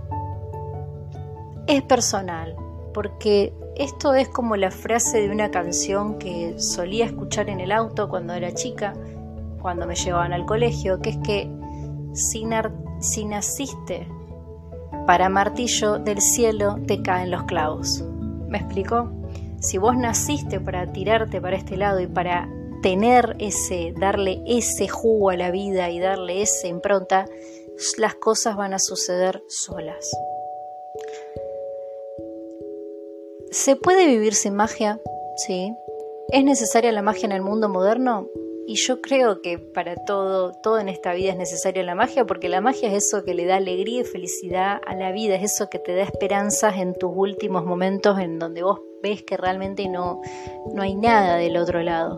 Es 1.67 1.81
personal, 1.81 2.55
porque 2.93 3.55
esto 3.77 4.13
es 4.13 4.29
como 4.29 4.57
la 4.57 4.71
frase 4.71 5.23
de 5.23 5.31
una 5.31 5.51
canción 5.51 6.19
que 6.19 6.55
solía 6.59 7.07
escuchar 7.07 7.49
en 7.49 7.61
el 7.61 7.73
auto 7.73 8.11
cuando 8.11 8.35
era 8.35 8.53
chica, 8.53 8.93
cuando 9.63 9.87
me 9.87 9.95
llevaban 9.95 10.35
al 10.35 10.45
colegio, 10.45 11.01
que 11.01 11.11
es 11.11 11.19
que 11.25 11.51
si, 12.13 12.45
naciste 13.25 14.07
para 15.07 15.31
martillo 15.31 15.99
del 15.99 16.21
cielo 16.21 16.77
te 16.87 17.01
caen 17.01 17.31
los 17.31 17.45
clavos. 17.45 18.05
¿Me 18.49 18.59
explico? 18.59 19.13
Si 19.61 19.79
vos 19.79 19.97
naciste 19.97 20.61
para 20.61 20.93
tirarte 20.93 21.41
para 21.41 21.57
este 21.57 21.79
lado 21.79 22.01
y 22.01 22.07
para 22.07 22.51
tener 22.83 23.35
ese, 23.39 23.95
darle 23.99 24.43
ese 24.47 24.89
jugo 24.89 25.31
a 25.31 25.37
la 25.37 25.51
vida 25.51 25.89
y 25.89 26.01
darle 26.01 26.43
esa 26.43 26.69
impronta, 26.69 27.25
las 27.99 28.15
cosas 28.15 28.57
van 28.57 28.75
a 28.75 28.79
suceder 28.79 29.43
solas. 29.49 30.11
¿Se 33.51 33.77
puede 33.77 34.07
vivir 34.07 34.35
sin 34.35 34.55
magia? 34.55 35.01
Sí. 35.47 35.75
¿Es 36.29 36.45
necesaria 36.45 36.93
la 36.93 37.03
magia 37.03 37.27
en 37.27 37.33
el 37.33 37.43
mundo 37.43 37.69
moderno? 37.69 38.29
Y 38.67 38.75
yo 38.75 39.01
creo 39.01 39.43
que 39.43 39.59
para 39.59 39.95
todo, 39.95 40.53
todo 40.61 40.81
en 40.81 40.89
esta 40.89 41.13
vida 41.15 41.31
es 41.31 41.37
necesaria 41.37 41.85
la 41.85 41.95
magia, 41.95 42.27
porque 42.27 42.49
la 42.49 42.61
magia 42.61 42.89
es 42.89 43.07
eso 43.07 43.25
que 43.25 43.35
le 43.35 43.47
da 43.47 43.57
alegría 43.57 44.01
y 44.01 44.05
felicidad 44.05 44.81
a 44.85 44.97
la 44.97 45.13
vida, 45.13 45.37
es 45.37 45.55
eso 45.55 45.71
que 45.71 45.79
te 45.79 45.95
da 45.95 46.03
esperanzas 46.03 46.77
en 46.79 46.95
tus 46.95 47.13
últimos 47.15 47.65
momentos 47.65 48.19
en 48.19 48.41
donde 48.41 48.65
vos 48.65 48.81
ves 49.03 49.23
que 49.23 49.37
realmente 49.37 49.89
no, 49.89 50.21
no 50.75 50.83
hay 50.83 50.97
nada 50.97 51.37
del 51.37 51.57
otro 51.57 51.81
lado. 51.83 52.17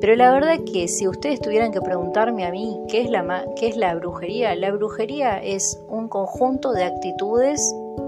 Pero 0.00 0.16
la 0.16 0.32
verdad 0.32 0.60
que 0.72 0.88
si 0.88 1.06
ustedes 1.06 1.40
tuvieran 1.40 1.72
que 1.72 1.82
preguntarme 1.82 2.46
a 2.46 2.50
mí 2.50 2.80
qué 2.88 3.02
es 3.02 3.10
la, 3.10 3.44
qué 3.56 3.68
es 3.68 3.76
la 3.76 3.94
brujería, 3.94 4.54
la 4.54 4.70
brujería 4.72 5.42
es 5.42 5.78
un 5.88 6.08
conjunto 6.08 6.72
de 6.72 6.84
actitudes, 6.84 7.60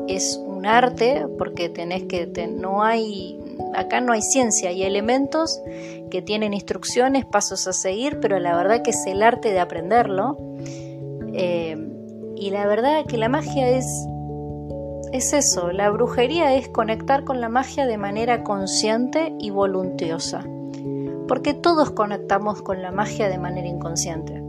es 0.08 0.40
un 0.42 0.64
arte, 0.64 1.26
porque 1.38 1.68
tenés 1.68 2.04
que, 2.04 2.26
no 2.49 2.82
hay, 2.82 3.38
acá 3.75 4.00
no 4.00 4.14
hay 4.14 4.22
ciencia, 4.22 4.70
hay 4.70 4.84
elementos 4.84 5.61
que 6.11 6.22
tienen 6.22 6.54
instrucciones, 6.54 7.26
pasos 7.26 7.68
a 7.68 7.75
seguir, 7.75 8.20
pero 8.20 8.38
la 8.38 8.56
verdad 8.56 8.80
que 8.82 8.90
es 8.90 9.06
el 9.06 9.22
arte 9.22 9.52
de 9.52 9.61
aprenderlo. 9.61 10.38
Eh, 11.34 11.76
y 12.37 12.50
la 12.50 12.66
verdad 12.66 13.04
que 13.06 13.18
la 13.18 13.28
magia 13.28 13.68
es, 13.68 13.87
es 15.12 15.34
eso, 15.34 15.72
la 15.72 15.90
brujería 15.90 16.54
es 16.54 16.68
conectar 16.68 17.25
con 17.25 17.42
la 17.42 17.50
magia 17.50 17.87
de 17.87 17.99
manera 17.99 18.42
consciente 18.42 19.34
y 19.38 19.50
voluntuosa 19.50 20.42
porque 21.29 21.55
todos 21.55 21.91
conectamos 21.91 22.62
con 22.62 22.83
la 22.83 22.91
magia 22.91 23.29
de 23.29 23.38
manera 23.38 23.69
inconsciente. 23.69 24.43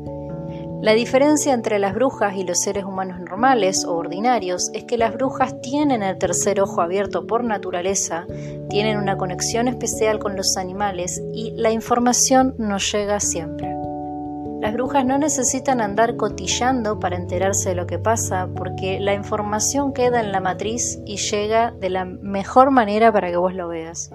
La 0.83 0.91
diferencia 0.91 1.53
entre 1.53 1.79
las 1.79 1.95
brujas 1.95 2.35
y 2.35 2.43
los 2.43 2.59
seres 2.59 2.83
humanos 2.83 3.17
normales 3.21 3.85
o 3.85 3.93
ordinarios 3.95 4.69
es 4.73 4.83
que 4.83 4.97
las 4.97 5.13
brujas 5.13 5.61
tienen 5.61 6.03
el 6.03 6.17
tercer 6.17 6.59
ojo 6.59 6.81
abierto 6.81 7.25
por 7.25 7.45
naturaleza, 7.45 8.27
tienen 8.69 8.97
una 8.97 9.15
conexión 9.15 9.69
especial 9.69 10.19
con 10.19 10.35
los 10.35 10.57
animales 10.57 11.23
y 11.33 11.51
la 11.51 11.71
información 11.71 12.53
nos 12.57 12.91
llega 12.91 13.21
siempre. 13.21 13.73
Las 14.59 14.73
brujas 14.73 15.05
no 15.05 15.17
necesitan 15.17 15.79
andar 15.79 16.17
cotillando 16.17 16.99
para 16.99 17.15
enterarse 17.15 17.69
de 17.69 17.75
lo 17.75 17.87
que 17.87 17.99
pasa 17.99 18.49
porque 18.53 18.99
la 18.99 19.13
información 19.13 19.93
queda 19.93 20.19
en 20.19 20.33
la 20.33 20.41
matriz 20.41 20.99
y 21.05 21.15
llega 21.15 21.71
de 21.71 21.89
la 21.89 22.03
mejor 22.03 22.71
manera 22.71 23.09
para 23.11 23.29
que 23.29 23.37
vos 23.37 23.53
lo 23.53 23.69
veas. 23.69 24.09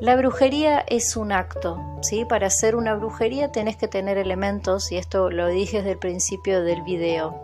La 0.00 0.14
brujería 0.14 0.78
es 0.86 1.16
un 1.16 1.32
acto, 1.32 1.80
¿sí? 2.02 2.24
Para 2.24 2.46
hacer 2.46 2.76
una 2.76 2.94
brujería 2.94 3.50
tenés 3.50 3.76
que 3.76 3.88
tener 3.88 4.16
elementos 4.16 4.92
y 4.92 4.96
esto 4.96 5.28
lo 5.28 5.48
dije 5.48 5.78
desde 5.78 5.92
el 5.92 5.98
principio 5.98 6.62
del 6.62 6.82
video. 6.82 7.34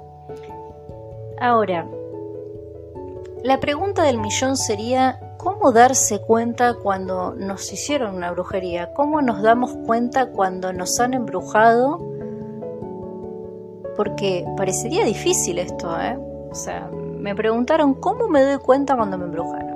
Ahora, 1.40 1.88
la 3.42 3.58
pregunta 3.58 4.04
del 4.04 4.18
millón 4.18 4.56
sería, 4.56 5.34
¿cómo 5.37 5.73
darse 5.73 6.20
cuenta 6.20 6.75
cuando 6.75 7.34
nos 7.34 7.73
hicieron 7.73 8.14
una 8.14 8.30
brujería? 8.30 8.94
¿Cómo 8.94 9.20
nos 9.20 9.42
damos 9.42 9.73
cuenta 9.84 10.30
cuando 10.30 10.73
nos 10.73 11.00
han 11.00 11.14
embrujado? 11.14 11.99
Porque 13.96 14.46
parecería 14.56 15.04
difícil 15.04 15.58
esto, 15.58 16.00
¿eh? 16.00 16.16
O 16.52 16.54
sea, 16.54 16.88
me 16.88 17.34
preguntaron, 17.34 17.94
¿cómo 17.94 18.28
me 18.28 18.42
doy 18.44 18.58
cuenta 18.58 18.94
cuando 18.94 19.18
me 19.18 19.25
embrujaron? 19.25 19.73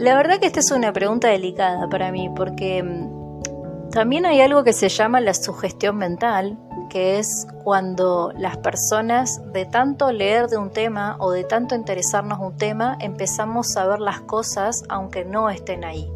La 0.00 0.16
verdad 0.16 0.40
que 0.40 0.46
esta 0.46 0.60
es 0.60 0.70
una 0.70 0.94
pregunta 0.94 1.28
delicada 1.28 1.86
para 1.86 2.10
mí 2.10 2.30
porque 2.34 2.82
mm, 2.82 3.90
también 3.90 4.24
hay 4.24 4.40
algo 4.40 4.64
que 4.64 4.72
se 4.72 4.88
llama 4.88 5.20
la 5.20 5.34
sugestión 5.34 5.98
mental, 5.98 6.56
que 6.88 7.18
es 7.18 7.46
cuando 7.64 8.32
las 8.34 8.56
personas 8.56 9.42
de 9.52 9.66
tanto 9.66 10.10
leer 10.10 10.48
de 10.48 10.56
un 10.56 10.70
tema 10.70 11.16
o 11.20 11.32
de 11.32 11.44
tanto 11.44 11.74
interesarnos 11.74 12.38
un 12.40 12.56
tema 12.56 12.96
empezamos 12.98 13.76
a 13.76 13.86
ver 13.86 14.00
las 14.00 14.22
cosas 14.22 14.84
aunque 14.88 15.26
no 15.26 15.50
estén 15.50 15.84
ahí. 15.84 16.10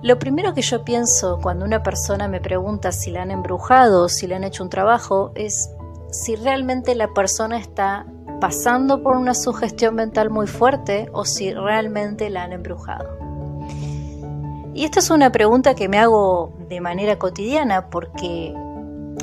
Lo 0.00 0.18
primero 0.18 0.54
que 0.54 0.62
yo 0.62 0.86
pienso 0.86 1.38
cuando 1.42 1.66
una 1.66 1.82
persona 1.82 2.28
me 2.28 2.40
pregunta 2.40 2.92
si 2.92 3.10
la 3.10 3.20
han 3.20 3.30
embrujado 3.30 4.04
o 4.04 4.08
si 4.08 4.26
le 4.26 4.36
han 4.36 4.44
hecho 4.44 4.62
un 4.62 4.70
trabajo 4.70 5.32
es 5.34 5.68
si 6.10 6.34
realmente 6.34 6.94
la 6.94 7.08
persona 7.08 7.58
está 7.58 8.06
pasando 8.40 9.02
por 9.02 9.16
una 9.16 9.34
sugestión 9.34 9.94
mental 9.94 10.30
muy 10.30 10.46
fuerte 10.46 11.08
o 11.12 11.24
si 11.24 11.52
realmente 11.52 12.30
la 12.30 12.44
han 12.44 12.52
embrujado. 12.52 13.18
Y 14.74 14.84
esta 14.84 14.98
es 14.98 15.10
una 15.10 15.30
pregunta 15.30 15.74
que 15.74 15.88
me 15.88 15.98
hago 15.98 16.52
de 16.68 16.80
manera 16.80 17.18
cotidiana 17.18 17.90
porque 17.90 18.54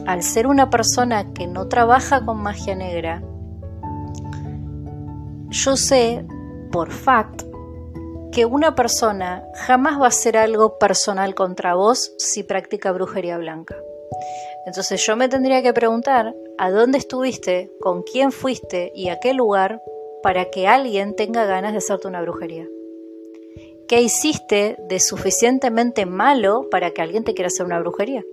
al 0.08 0.24
ser 0.24 0.48
una 0.48 0.70
persona 0.70 1.34
que 1.34 1.48
no 1.48 1.68
trabaja 1.68 2.26
con 2.26 2.42
magia 2.42 2.76
negra, 2.76 3.22
yo 5.50 5.76
sé 5.76 6.26
por 6.72 6.92
fact 6.92 7.44
que 8.32 8.46
una 8.46 8.76
persona 8.76 9.44
jamás 9.66 10.00
va 10.00 10.06
a 10.06 10.08
hacer 10.08 10.38
algo 10.38 10.80
personal 10.80 11.36
contra 11.36 11.76
vos 11.76 12.14
si 12.18 12.44
practica 12.44 12.94
brujería 12.94 13.38
blanca. 13.38 13.76
Entonces 14.66 15.04
yo 15.06 15.16
me 15.16 15.28
tendría 15.28 15.62
que 15.62 15.74
preguntar 15.74 16.36
a 16.58 16.72
dónde 16.72 16.98
estuviste, 16.98 17.72
con 17.80 18.04
quién 18.04 18.32
fuiste 18.32 18.92
y 18.94 19.10
a 19.10 19.20
qué 19.20 19.34
lugar 19.34 19.82
para 20.22 20.52
que 20.52 20.68
alguien 20.68 21.16
tenga 21.16 21.46
ganas 21.46 21.72
de 21.72 21.80
hacerte 21.80 22.08
una 22.08 22.22
brujería. 22.22 22.68
¿Qué 23.88 24.02
hiciste 24.02 24.78
de 24.88 25.00
suficientemente 25.00 26.06
malo 26.06 26.70
para 26.70 26.92
que 26.92 27.02
alguien 27.02 27.24
te 27.24 27.34
quiera 27.34 27.48
hacer 27.48 27.66
una 27.66 27.80
brujería? 27.80 28.24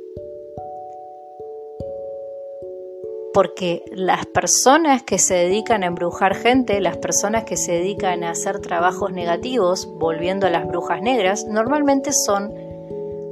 Porque 3.32 3.82
las 3.92 4.26
personas 4.26 5.02
que 5.02 5.18
se 5.18 5.34
dedican 5.34 5.82
a 5.82 5.86
embrujar 5.86 6.34
gente, 6.34 6.80
las 6.80 6.98
personas 6.98 7.44
que 7.44 7.56
se 7.56 7.72
dedican 7.72 8.22
a 8.22 8.30
hacer 8.30 8.60
trabajos 8.60 9.12
negativos, 9.12 9.88
volviendo 9.98 10.46
a 10.46 10.50
las 10.50 10.66
brujas 10.66 11.00
negras, 11.02 11.44
normalmente 11.46 12.12
son 12.12 12.52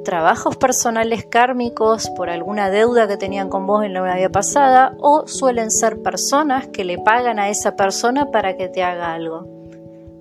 trabajos 0.06 0.56
personales 0.56 1.26
kármicos 1.26 2.08
por 2.10 2.30
alguna 2.30 2.70
deuda 2.70 3.08
que 3.08 3.16
tenían 3.16 3.48
con 3.48 3.66
vos 3.66 3.84
en 3.84 3.92
la 3.92 4.02
vida 4.14 4.28
pasada 4.30 4.94
o 5.00 5.26
suelen 5.26 5.72
ser 5.72 6.00
personas 6.00 6.68
que 6.68 6.84
le 6.84 6.96
pagan 6.98 7.40
a 7.40 7.48
esa 7.48 7.74
persona 7.74 8.30
para 8.30 8.56
que 8.56 8.68
te 8.68 8.84
haga 8.84 9.12
algo. 9.12 9.48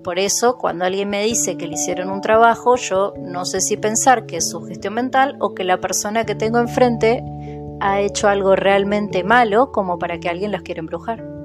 Por 0.02 0.18
eso, 0.18 0.58
cuando 0.58 0.84
alguien 0.84 1.08
me 1.08 1.22
dice 1.22 1.56
que 1.56 1.68
le 1.68 1.74
hicieron 1.74 2.10
un 2.10 2.20
trabajo, 2.20 2.74
yo 2.74 3.14
no 3.16 3.44
sé 3.44 3.60
si 3.60 3.76
pensar 3.76 4.26
que 4.26 4.38
es 4.38 4.50
su 4.50 4.60
gestión 4.62 4.94
mental 4.94 5.36
o 5.38 5.54
que 5.54 5.62
la 5.62 5.78
persona 5.78 6.26
que 6.26 6.34
tengo 6.34 6.58
enfrente 6.58 7.22
ha 7.80 8.00
hecho 8.00 8.28
algo 8.28 8.56
realmente 8.56 9.22
malo 9.22 9.70
como 9.70 10.00
para 10.00 10.18
que 10.18 10.28
alguien 10.28 10.50
los 10.50 10.62
quiera 10.62 10.80
embrujar. 10.80 11.35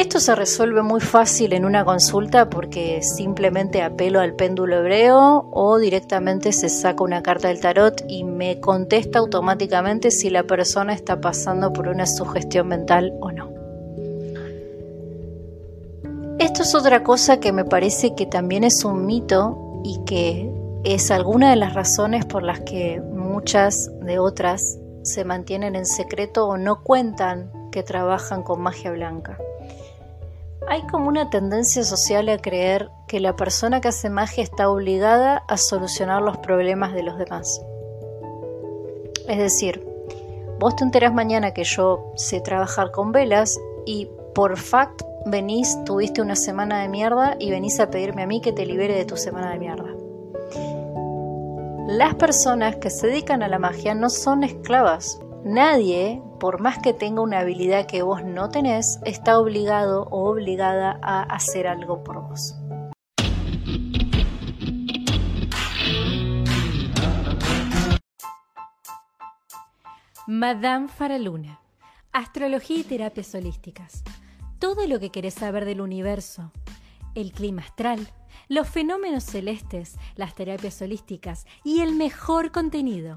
Esto 0.00 0.18
se 0.18 0.34
resuelve 0.34 0.80
muy 0.80 1.02
fácil 1.02 1.52
en 1.52 1.66
una 1.66 1.84
consulta 1.84 2.48
porque 2.48 3.02
simplemente 3.02 3.82
apelo 3.82 4.20
al 4.20 4.34
péndulo 4.34 4.78
hebreo 4.78 5.50
o 5.52 5.78
directamente 5.78 6.52
se 6.52 6.70
saca 6.70 7.04
una 7.04 7.22
carta 7.22 7.48
del 7.48 7.60
tarot 7.60 8.02
y 8.08 8.24
me 8.24 8.60
contesta 8.60 9.18
automáticamente 9.18 10.10
si 10.10 10.30
la 10.30 10.44
persona 10.44 10.94
está 10.94 11.20
pasando 11.20 11.74
por 11.74 11.86
una 11.86 12.06
sugestión 12.06 12.68
mental 12.68 13.12
o 13.20 13.30
no. 13.30 13.50
Esto 16.38 16.62
es 16.62 16.74
otra 16.74 17.02
cosa 17.02 17.38
que 17.38 17.52
me 17.52 17.66
parece 17.66 18.14
que 18.14 18.24
también 18.24 18.64
es 18.64 18.86
un 18.86 19.04
mito 19.04 19.82
y 19.84 20.02
que 20.06 20.50
es 20.82 21.10
alguna 21.10 21.50
de 21.50 21.56
las 21.56 21.74
razones 21.74 22.24
por 22.24 22.42
las 22.42 22.60
que 22.60 23.02
muchas 23.02 23.90
de 24.00 24.18
otras 24.18 24.78
se 25.02 25.26
mantienen 25.26 25.76
en 25.76 25.84
secreto 25.84 26.48
o 26.48 26.56
no 26.56 26.82
cuentan 26.82 27.52
que 27.70 27.82
trabajan 27.82 28.42
con 28.42 28.62
magia 28.62 28.92
blanca. 28.92 29.36
Hay 30.68 30.82
como 30.82 31.08
una 31.08 31.30
tendencia 31.30 31.82
social 31.84 32.28
a 32.28 32.38
creer 32.38 32.90
que 33.06 33.20
la 33.20 33.34
persona 33.34 33.80
que 33.80 33.88
hace 33.88 34.10
magia 34.10 34.42
está 34.42 34.68
obligada 34.68 35.38
a 35.48 35.56
solucionar 35.56 36.22
los 36.22 36.38
problemas 36.38 36.92
de 36.92 37.02
los 37.02 37.18
demás. 37.18 37.60
Es 39.26 39.38
decir, 39.38 39.84
vos 40.58 40.76
te 40.76 40.84
enterás 40.84 41.12
mañana 41.12 41.52
que 41.52 41.64
yo 41.64 42.12
sé 42.16 42.40
trabajar 42.40 42.90
con 42.90 43.12
velas 43.12 43.58
y 43.86 44.08
por 44.34 44.56
fact 44.56 45.02
venís, 45.26 45.76
tuviste 45.84 46.22
una 46.22 46.36
semana 46.36 46.82
de 46.82 46.88
mierda 46.88 47.36
y 47.38 47.50
venís 47.50 47.80
a 47.80 47.90
pedirme 47.90 48.22
a 48.22 48.26
mí 48.26 48.40
que 48.40 48.52
te 48.52 48.66
libere 48.66 48.94
de 48.94 49.04
tu 49.04 49.16
semana 49.16 49.52
de 49.52 49.58
mierda. 49.58 49.90
Las 51.88 52.14
personas 52.14 52.76
que 52.76 52.90
se 52.90 53.08
dedican 53.08 53.42
a 53.42 53.48
la 53.48 53.58
magia 53.58 53.94
no 53.94 54.10
son 54.10 54.44
esclavas. 54.44 55.20
Nadie, 55.42 56.22
por 56.40 56.60
más 56.60 56.78
que 56.78 56.92
tenga 56.92 57.22
una 57.22 57.38
habilidad 57.38 57.86
que 57.86 58.02
vos 58.02 58.24
no 58.24 58.48
tenés, 58.48 58.98
está 59.04 59.38
obligado 59.38 60.08
o 60.10 60.28
obligada 60.28 60.98
a 61.02 61.22
hacer 61.22 61.68
algo 61.68 62.02
por 62.02 62.28
vos. 62.28 62.56
Madame 70.26 70.88
Faraluna, 70.88 71.60
Astrología 72.12 72.78
y 72.78 72.82
Terapias 72.82 73.32
Holísticas 73.36 74.02
todo 74.60 74.86
lo 74.86 75.00
que 75.00 75.10
querés 75.10 75.34
saber 75.34 75.64
del 75.64 75.80
universo, 75.80 76.52
el 77.14 77.32
clima 77.32 77.62
astral, 77.62 78.12
los 78.48 78.68
fenómenos 78.68 79.24
celestes, 79.24 79.96
las 80.16 80.34
terapias 80.34 80.80
holísticas 80.82 81.46
y 81.64 81.80
el 81.80 81.94
mejor 81.94 82.52
contenido. 82.52 83.16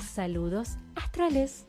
Saludos 0.00 0.76
astrales. 0.94 1.66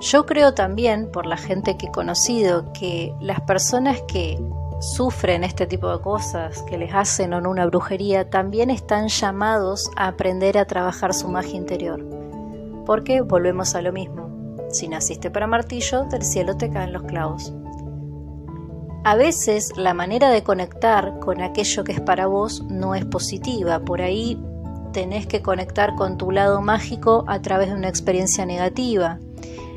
Yo 0.00 0.26
creo 0.26 0.52
también, 0.52 1.10
por 1.10 1.24
la 1.24 1.38
gente 1.38 1.78
que 1.78 1.86
he 1.86 1.90
conocido, 1.90 2.72
que 2.74 3.14
las 3.20 3.40
personas 3.40 4.02
que 4.02 4.38
sufren 4.80 5.44
este 5.44 5.66
tipo 5.66 5.90
de 5.90 6.02
cosas, 6.02 6.62
que 6.62 6.76
les 6.76 6.92
hacen 6.92 7.32
o 7.32 7.38
una 7.38 7.66
brujería, 7.66 8.28
también 8.28 8.68
están 8.68 9.08
llamados 9.08 9.90
a 9.96 10.08
aprender 10.08 10.58
a 10.58 10.66
trabajar 10.66 11.14
su 11.14 11.28
magia 11.28 11.56
interior. 11.56 12.04
Porque 12.84 13.22
volvemos 13.22 13.74
a 13.74 13.80
lo 13.80 13.92
mismo. 13.92 14.28
Si 14.70 14.88
naciste 14.88 15.30
para 15.30 15.46
martillo, 15.46 16.04
del 16.04 16.22
cielo 16.22 16.56
te 16.56 16.68
caen 16.68 16.92
los 16.92 17.04
clavos. 17.04 17.54
A 19.04 19.16
veces 19.16 19.76
la 19.76 19.94
manera 19.94 20.30
de 20.30 20.42
conectar 20.42 21.18
con 21.20 21.40
aquello 21.42 21.84
que 21.84 21.92
es 21.92 22.00
para 22.00 22.26
vos 22.26 22.62
no 22.64 22.94
es 22.94 23.04
positiva. 23.04 23.80
Por 23.80 24.02
ahí 24.02 24.42
tenés 24.92 25.26
que 25.26 25.42
conectar 25.42 25.94
con 25.94 26.16
tu 26.16 26.30
lado 26.30 26.60
mágico 26.60 27.24
a 27.28 27.40
través 27.42 27.68
de 27.68 27.74
una 27.74 27.88
experiencia 27.88 28.46
negativa 28.46 29.18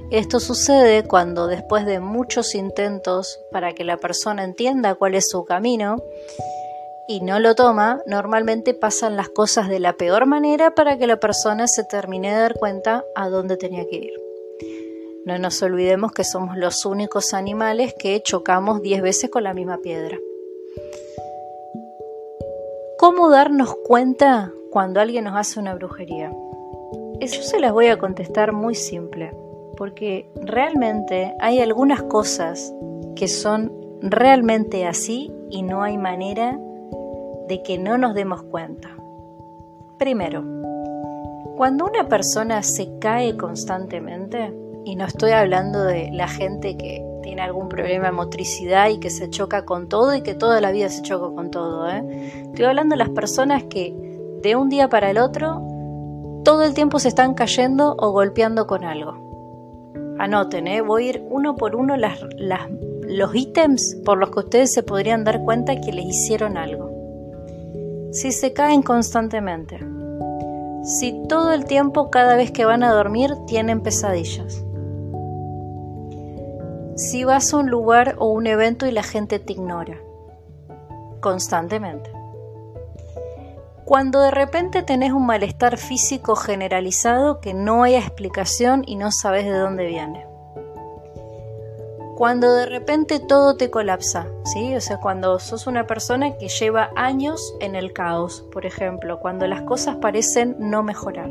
esto 0.10 0.40
sucede 0.40 1.04
cuando 1.04 1.48
después 1.48 1.86
de 1.86 2.00
muchos 2.00 2.56
intentos 2.56 3.42
para 3.52 3.74
que 3.74 3.84
la 3.84 3.98
persona 3.98 4.46
entienda 4.46 4.96
cuál 4.96 5.16
es 5.16 5.28
su 5.30 5.44
camino 5.44 5.98
y 7.10 7.20
no 7.20 7.40
lo 7.42 7.56
toma, 7.56 8.02
normalmente 8.06 8.74
pasan 8.74 9.18
las 9.18 9.28
cosas 9.28 9.68
de 9.68 9.82
la 9.82 9.94
peor 9.94 10.26
manera 10.26 10.74
para 10.76 10.98
que 10.98 11.08
la 11.08 11.20
persona 11.20 11.68
se 11.68 11.84
termine 11.84 12.34
de 12.34 12.40
dar 12.40 12.54
cuenta 12.54 13.04
a 13.16 13.28
dónde 13.28 13.58
tenía 13.58 13.84
que 13.90 13.98
ir. 13.98 14.27
No 15.28 15.38
nos 15.38 15.62
olvidemos 15.62 16.14
que 16.14 16.24
somos 16.24 16.56
los 16.56 16.86
únicos 16.86 17.34
animales 17.34 17.94
que 17.94 18.22
chocamos 18.22 18.82
10 18.82 19.02
veces 19.02 19.30
con 19.30 19.44
la 19.44 19.54
misma 19.54 19.80
piedra. 19.80 20.18
¿Cómo 22.98 23.30
darnos 23.30 23.76
cuenta 23.86 24.54
cuando 24.72 25.02
alguien 25.02 25.26
nos 25.26 25.36
hace 25.36 25.60
una 25.60 25.76
brujería? 25.76 26.32
Yo 27.20 27.42
se 27.42 27.60
las 27.60 27.74
voy 27.74 27.88
a 27.88 27.98
contestar 27.98 28.54
muy 28.54 28.74
simple 28.74 29.36
porque 29.76 30.32
realmente 30.36 31.36
hay 31.42 31.60
algunas 31.60 32.04
cosas 32.04 32.74
que 33.18 33.28
son 33.28 33.74
realmente 34.00 34.86
así 34.86 35.30
y 35.50 35.62
no 35.62 35.84
hay 35.84 35.98
manera 35.98 36.58
de 37.50 37.64
que 37.64 37.78
no 37.78 37.98
nos 37.98 38.14
demos 38.14 38.44
cuenta. 38.44 38.96
Primero, 39.98 40.46
cuando 41.58 41.84
una 41.84 42.08
persona 42.08 42.64
se 42.64 42.98
cae 43.00 43.36
constantemente, 43.36 44.54
y 44.88 44.96
no 44.96 45.04
estoy 45.04 45.32
hablando 45.32 45.84
de 45.84 46.12
la 46.14 46.30
gente 46.30 46.78
que 46.78 47.06
tiene 47.22 47.42
algún 47.42 47.68
problema 47.68 48.06
de 48.06 48.14
motricidad 48.14 48.88
y 48.88 49.00
que 49.00 49.10
se 49.10 49.30
choca 49.30 49.66
con 49.66 49.90
todo 49.90 50.16
y 50.16 50.22
que 50.22 50.34
toda 50.34 50.62
la 50.62 50.72
vida 50.72 50.88
se 50.88 51.02
choca 51.02 51.36
con 51.36 51.52
todo, 51.52 51.90
¿eh? 51.90 52.04
estoy 52.46 52.64
hablando 52.64 52.94
de 52.94 53.00
las 53.00 53.10
personas 53.10 53.64
que 53.66 53.94
de 54.42 54.56
un 54.56 54.70
día 54.70 54.88
para 54.88 55.12
el 55.12 55.18
otro 55.18 55.62
todo 56.46 56.64
el 56.64 56.74
tiempo 56.74 57.00
se 57.00 57.10
están 57.10 57.34
cayendo 57.34 57.98
o 58.00 58.12
golpeando 58.12 58.66
con 58.66 58.86
algo. 58.86 60.16
Anoten, 60.20 60.68
¿eh? 60.68 60.80
voy 60.80 61.04
a 61.04 61.10
ir 61.10 61.24
uno 61.30 61.58
por 61.58 61.76
uno 61.76 61.96
los 61.98 63.36
ítems 63.36 63.98
por 64.06 64.18
los 64.18 64.30
que 64.30 64.40
ustedes 64.40 64.72
se 64.72 64.84
podrían 64.84 65.26
dar 65.26 65.44
cuenta 65.44 65.82
que 65.82 65.92
les 65.92 66.06
hicieron 66.06 66.56
algo. 66.56 66.90
Si 68.14 68.32
se 68.32 68.54
caen 68.54 68.84
constantemente. 68.84 69.86
Si 70.84 71.24
todo 71.28 71.52
el 71.52 71.66
tiempo, 71.66 72.10
cada 72.10 72.38
vez 72.38 72.52
que 72.52 72.64
van 72.64 72.84
a 72.84 72.94
dormir, 72.94 73.34
tienen 73.48 73.82
pesadillas. 73.82 74.64
Si 76.98 77.24
vas 77.24 77.54
a 77.54 77.58
un 77.58 77.70
lugar 77.70 78.16
o 78.18 78.26
un 78.26 78.48
evento 78.48 78.88
y 78.88 78.92
la 78.92 79.04
gente 79.04 79.38
te 79.38 79.54
ignora. 79.54 80.00
Constantemente. 81.22 82.12
Cuando 83.86 84.20
de 84.20 84.32
repente 84.32 84.82
tenés 84.82 85.12
un 85.12 85.28
malestar 85.28 85.78
físico 85.78 86.36
generalizado 86.36 87.40
que 87.40 87.54
no 87.54 87.84
hay 87.84 87.94
explicación 87.94 88.82
y 88.88 88.96
no 88.96 89.12
sabes 89.12 89.46
de 89.46 89.60
dónde 89.60 89.86
viene. 89.86 90.26
Cuando 92.16 92.52
de 92.56 92.66
repente 92.66 93.20
todo 93.20 93.58
te 93.58 93.70
colapsa, 93.70 94.26
¿sí? 94.46 94.76
O 94.76 94.82
sea, 94.82 95.00
cuando 95.00 95.38
sos 95.38 95.68
una 95.68 95.86
persona 95.86 96.36
que 96.38 96.48
lleva 96.48 96.90
años 96.96 97.54
en 97.60 97.76
el 97.76 97.94
caos, 97.94 98.44
por 98.52 98.66
ejemplo, 98.66 99.20
cuando 99.20 99.46
las 99.46 99.62
cosas 99.62 99.98
parecen 99.98 100.56
no 100.58 100.82
mejorar. 100.82 101.30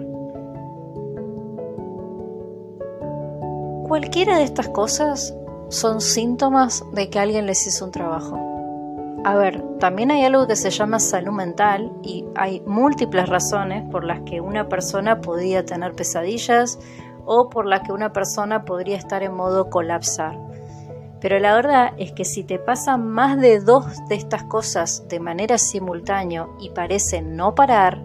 Cualquiera 3.89 4.39
de 4.39 4.45
estas 4.45 4.69
cosas 4.69 5.35
son 5.69 6.01
síntomas 6.01 6.85
de 6.93 7.11
que 7.11 7.19
alguien 7.19 7.47
les 7.47 7.67
hizo 7.67 7.85
un 7.85 7.91
trabajo. 7.91 8.39
A 9.25 9.35
ver, 9.35 9.61
también 9.81 10.13
hay 10.13 10.25
algo 10.25 10.47
que 10.47 10.55
se 10.55 10.71
llama 10.71 11.01
salud 11.01 11.33
mental 11.33 11.93
y 12.03 12.25
hay 12.37 12.61
múltiples 12.61 13.29
razones 13.29 13.83
por 13.91 14.05
las 14.05 14.21
que 14.21 14.41
una 14.41 14.69
persona 14.69 15.21
podría 15.21 15.65
tener 15.65 15.95
pesadillas 15.95 16.79
o 17.25 17.51
por 17.51 17.67
las 17.67 17.81
que 17.81 17.93
una 17.93 18.13
persona 18.13 18.65
podría 18.65 18.97
estar 18.97 19.23
en 19.25 19.35
modo 19.35 19.69
colapsar. 19.69 20.39
Pero 21.21 21.41
la 21.41 21.55
verdad 21.55 21.93
es 21.99 22.13
que 22.13 22.25
si 22.25 22.45
te 22.45 22.59
pasan 22.61 23.09
más 23.09 23.41
de 23.41 23.59
dos 23.59 23.85
de 24.09 24.15
estas 24.15 24.45
cosas 24.45 25.09
de 25.09 25.19
manera 25.19 25.59
simultánea 25.59 26.47
y 26.61 26.71
parece 26.71 27.21
no 27.21 27.55
parar, 27.57 28.05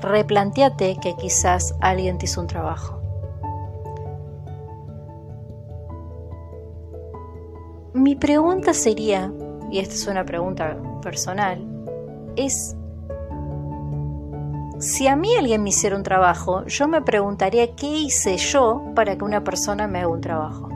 replanteate 0.00 0.96
que 1.00 1.14
quizás 1.14 1.74
alguien 1.80 2.18
te 2.18 2.24
hizo 2.24 2.40
un 2.40 2.46
trabajo. 2.48 2.99
Mi 7.92 8.14
pregunta 8.14 8.72
sería, 8.72 9.32
y 9.70 9.80
esta 9.80 9.94
es 9.94 10.06
una 10.06 10.24
pregunta 10.24 10.76
personal, 11.02 11.66
es 12.36 12.76
si 14.78 15.08
a 15.08 15.16
mí 15.16 15.34
alguien 15.36 15.62
me 15.62 15.70
hiciera 15.70 15.96
un 15.96 16.02
trabajo, 16.02 16.64
yo 16.66 16.88
me 16.88 17.02
preguntaría 17.02 17.74
qué 17.74 17.86
hice 17.86 18.36
yo 18.36 18.82
para 18.94 19.18
que 19.18 19.24
una 19.24 19.44
persona 19.44 19.86
me 19.86 19.98
haga 19.98 20.08
un 20.08 20.20
trabajo. 20.20 20.68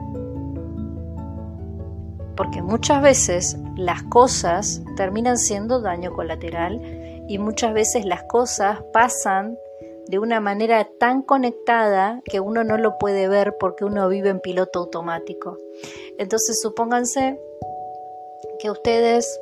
Porque 2.36 2.60
muchas 2.60 3.00
veces 3.00 3.56
las 3.76 4.02
cosas 4.02 4.82
terminan 4.96 5.38
siendo 5.38 5.80
daño 5.80 6.12
colateral 6.12 6.82
y 7.28 7.38
muchas 7.38 7.72
veces 7.72 8.04
las 8.04 8.24
cosas 8.24 8.82
pasan 8.92 9.56
de 10.08 10.18
una 10.18 10.40
manera 10.40 10.88
tan 10.98 11.22
conectada 11.22 12.20
que 12.24 12.40
uno 12.40 12.64
no 12.64 12.76
lo 12.76 12.98
puede 12.98 13.28
ver 13.28 13.56
porque 13.58 13.84
uno 13.84 14.08
vive 14.08 14.30
en 14.30 14.40
piloto 14.40 14.80
automático. 14.80 15.58
Entonces 16.18 16.60
supónganse 16.60 17.40
que 18.58 18.70
ustedes 18.70 19.40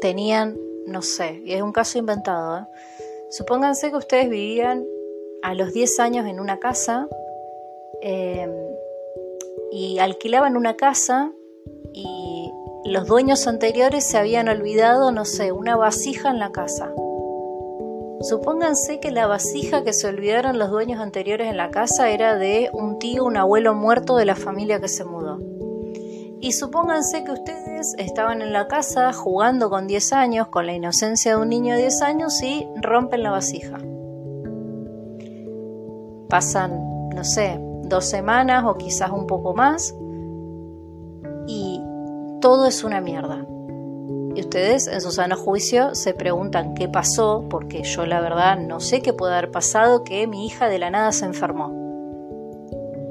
tenían, 0.00 0.58
no 0.86 1.02
sé, 1.02 1.42
y 1.44 1.52
es 1.52 1.62
un 1.62 1.72
caso 1.72 1.98
inventado, 1.98 2.58
¿eh? 2.58 2.66
supónganse 3.30 3.90
que 3.90 3.96
ustedes 3.96 4.28
vivían 4.28 4.86
a 5.42 5.54
los 5.54 5.72
10 5.72 6.00
años 6.00 6.26
en 6.26 6.40
una 6.40 6.58
casa 6.58 7.08
em, 8.00 8.50
y 9.70 9.98
alquilaban 9.98 10.56
una 10.56 10.76
casa 10.76 11.32
y 11.92 12.50
los 12.84 13.06
dueños 13.06 13.46
anteriores 13.46 14.04
se 14.04 14.18
habían 14.18 14.48
olvidado, 14.48 15.12
no 15.12 15.24
sé, 15.24 15.52
una 15.52 15.76
vasija 15.76 16.30
en 16.30 16.38
la 16.38 16.52
casa. 16.52 16.92
Supónganse 18.20 18.98
que 18.98 19.12
la 19.12 19.28
vasija 19.28 19.84
que 19.84 19.92
se 19.92 20.08
olvidaron 20.08 20.58
los 20.58 20.70
dueños 20.70 21.00
anteriores 21.00 21.48
en 21.48 21.56
la 21.56 21.70
casa 21.70 22.10
era 22.10 22.36
de 22.36 22.68
un 22.72 22.98
tío, 22.98 23.24
un 23.24 23.36
abuelo 23.36 23.74
muerto 23.74 24.16
de 24.16 24.24
la 24.24 24.34
familia 24.34 24.80
que 24.80 24.88
se 24.88 25.04
mudó. 25.04 25.38
Y 26.40 26.52
supónganse 26.52 27.22
que 27.22 27.30
ustedes 27.30 27.94
estaban 27.96 28.42
en 28.42 28.52
la 28.52 28.66
casa 28.66 29.12
jugando 29.12 29.70
con 29.70 29.86
10 29.86 30.12
años, 30.12 30.48
con 30.48 30.66
la 30.66 30.74
inocencia 30.74 31.36
de 31.36 31.42
un 31.42 31.48
niño 31.48 31.74
de 31.74 31.82
10 31.82 32.02
años, 32.02 32.42
y 32.42 32.66
rompen 32.82 33.22
la 33.22 33.30
vasija. 33.30 33.78
Pasan, 36.28 37.08
no 37.14 37.22
sé, 37.22 37.60
dos 37.84 38.04
semanas 38.04 38.64
o 38.66 38.74
quizás 38.76 39.10
un 39.10 39.26
poco 39.26 39.54
más, 39.54 39.94
y 41.46 41.80
todo 42.40 42.66
es 42.66 42.82
una 42.82 43.00
mierda. 43.00 43.47
Y 44.38 44.42
ustedes 44.42 44.86
en 44.86 45.00
su 45.00 45.10
sano 45.10 45.36
juicio 45.36 45.96
se 45.96 46.14
preguntan 46.14 46.74
qué 46.74 46.88
pasó, 46.88 47.44
porque 47.50 47.82
yo 47.82 48.06
la 48.06 48.20
verdad 48.20 48.56
no 48.56 48.78
sé 48.78 49.02
qué 49.02 49.12
puede 49.12 49.32
haber 49.32 49.50
pasado 49.50 50.04
que 50.04 50.28
mi 50.28 50.46
hija 50.46 50.68
de 50.68 50.78
la 50.78 50.90
nada 50.90 51.10
se 51.10 51.24
enfermó. 51.24 51.70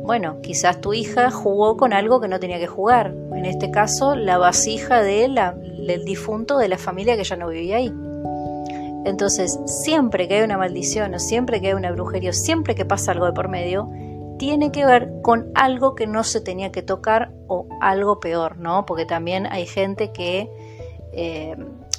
Bueno, 0.06 0.40
quizás 0.42 0.80
tu 0.80 0.94
hija 0.94 1.30
jugó 1.30 1.76
con 1.76 1.92
algo 1.92 2.22
que 2.22 2.30
no 2.30 2.40
tenía 2.40 2.60
que 2.60 2.68
jugar. 2.68 3.13
En 3.34 3.44
este 3.44 3.72
caso, 3.72 4.16
la 4.16 4.38
vasija 4.38 5.02
de 5.02 5.28
la, 5.28 5.52
del 5.52 6.06
difunto 6.06 6.58
de 6.60 6.70
la 6.70 6.78
familia 6.78 7.18
que 7.18 7.26
ya 7.26 7.36
no 7.36 7.50
vivía 7.50 7.76
ahí. 7.76 7.94
Entonces, 9.04 9.60
siempre 9.66 10.30
que 10.30 10.36
hay 10.36 10.44
una 10.44 10.58
maldición 10.58 11.13
o 11.13 11.20
siempre 11.20 11.60
que 11.60 11.68
hay 11.68 11.74
una 11.74 11.92
brujería 11.92 12.30
o 12.30 12.34
siempre 12.34 12.74
que 12.74 12.86
pasa 12.86 13.12
algo 13.12 13.26
de 13.26 13.34
por 13.34 13.50
medio, 13.50 13.90
tiene 14.40 14.72
que 14.72 14.86
ver 14.86 15.12
con 15.24 15.52
algo 15.56 15.94
que 15.94 16.08
no 16.08 16.24
se 16.24 16.40
tenía 16.40 16.72
que 16.72 16.84
tocar 16.84 17.34
o 17.48 17.68
algo 17.82 18.22
peor, 18.22 18.60
¿no? 18.60 18.86
Porque 18.86 19.06
también 19.06 19.46
hay 19.46 19.66
gente 19.66 20.13
que 20.13 20.50
eh, 21.17 21.56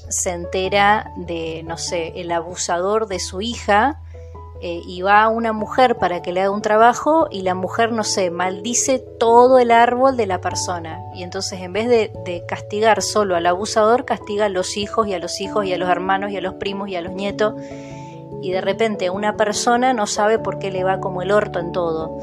se 0.09 0.31
entera 0.31 1.12
de, 1.16 1.62
no 1.64 1.76
sé, 1.76 2.12
el 2.16 2.31
abusador 2.31 3.09
de 3.09 3.18
su 3.18 3.40
hija 3.40 4.00
eh, 4.61 4.81
y 4.87 5.02
va 5.02 5.24
a 5.24 5.28
una 5.28 5.52
mujer 5.52 5.98
para 5.98 6.22
que 6.22 6.33
le 6.33 6.40
haga 6.40 6.50
un 6.50 6.62
trabajo 6.62 7.26
y 7.31 7.42
la 7.42 7.54
mujer, 7.54 7.90
no 7.90 8.04
sé, 8.04 8.31
maldice 8.31 9.00
todo 9.00 9.59
el 9.59 9.72
árbol 9.72 10.16
de 10.16 10.26
la 10.26 10.40
persona. 10.40 11.00
Y 11.14 11.24
entonces 11.24 11.61
en 11.61 11.72
vez 11.72 11.88
de, 11.88 12.12
de, 12.24 12.46
castigar 12.46 13.02
solo 13.02 13.35
al 13.35 13.46
abusador, 13.46 14.04
castiga 14.04 14.46
a 14.46 14.48
los 14.48 14.76
hijos 14.76 15.09
y 15.09 15.14
a 15.14 15.18
los 15.18 15.40
hijos 15.40 15.66
y 15.66 15.72
a 15.72 15.78
los 15.78 15.90
hermanos 15.90 16.31
y 16.31 16.37
a 16.37 16.40
los 16.40 16.54
primos 16.54 16.88
y 16.88 16.96
a 16.96 17.00
los 17.00 17.12
nietos. 17.12 17.54
Y 18.40 18.52
de 18.52 18.61
repente 18.61 19.11
una 19.11 19.37
persona 19.37 19.92
no 19.94 20.07
sabe 20.07 20.38
por 20.38 20.59
qué 20.59 20.70
le 20.70 20.85
va 20.85 21.00
como 21.00 21.22
el 21.22 21.33
orto 21.33 21.59
en 21.59 21.72
todo. 21.72 22.18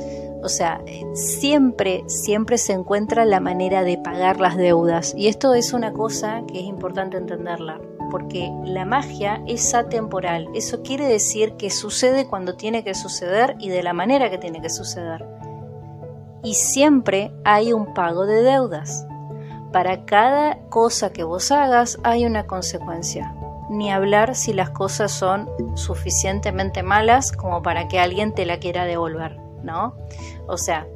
O 0.46 0.50
sea, 0.50 0.80
siempre, 1.14 2.04
siempre 2.06 2.60
se 2.60 2.74
encuentra 2.74 3.26
la 3.26 3.40
manera 3.40 3.84
de 3.84 3.98
pagar 3.98 4.40
las 4.40 4.56
deudas. 4.56 5.16
Y 5.18 5.28
esto 5.28 5.56
es 5.56 5.74
una 5.74 5.92
cosa 5.92 6.44
que 6.48 6.60
es 6.60 6.66
importante 6.66 7.18
entenderla, 7.18 7.82
porque 8.12 8.52
la 8.64 8.86
magia 8.86 9.42
es 9.48 9.74
atemporal. 9.74 10.48
Eso 10.54 10.84
quiere 10.84 11.08
decir 11.08 11.54
que 11.54 11.72
sucede 11.72 12.28
cuando 12.28 12.54
tiene 12.58 12.84
que 12.84 12.94
suceder 12.94 13.56
y 13.58 13.70
de 13.70 13.82
la 13.82 13.94
manera 13.94 14.30
que 14.30 14.38
tiene 14.38 14.62
que 14.62 14.70
suceder. 14.70 15.26
Y 16.44 16.54
siempre 16.54 17.32
hay 17.44 17.74
un 17.74 17.96
pago 17.96 18.28
de 18.28 18.44
deudas. 18.44 19.08
Para 19.74 20.06
cada 20.06 20.60
cosa 20.70 21.12
que 21.12 21.24
vos 21.24 21.52
hagas 21.52 21.98
hay 22.04 22.24
una 22.28 22.46
consecuencia. 22.46 23.34
Ni 23.72 23.92
hablar 23.92 24.36
si 24.36 24.54
las 24.54 24.70
cosas 24.70 25.12
son 25.12 25.50
suficientemente 25.74 26.84
malas 26.84 27.32
como 27.32 27.64
para 27.64 27.88
que 27.88 27.98
alguien 27.98 28.36
te 28.36 28.46
la 28.46 28.60
quiera 28.60 28.86
devolver. 28.86 29.44
¿No? 29.66 29.96
O 30.48 30.58
sea, 30.58 30.88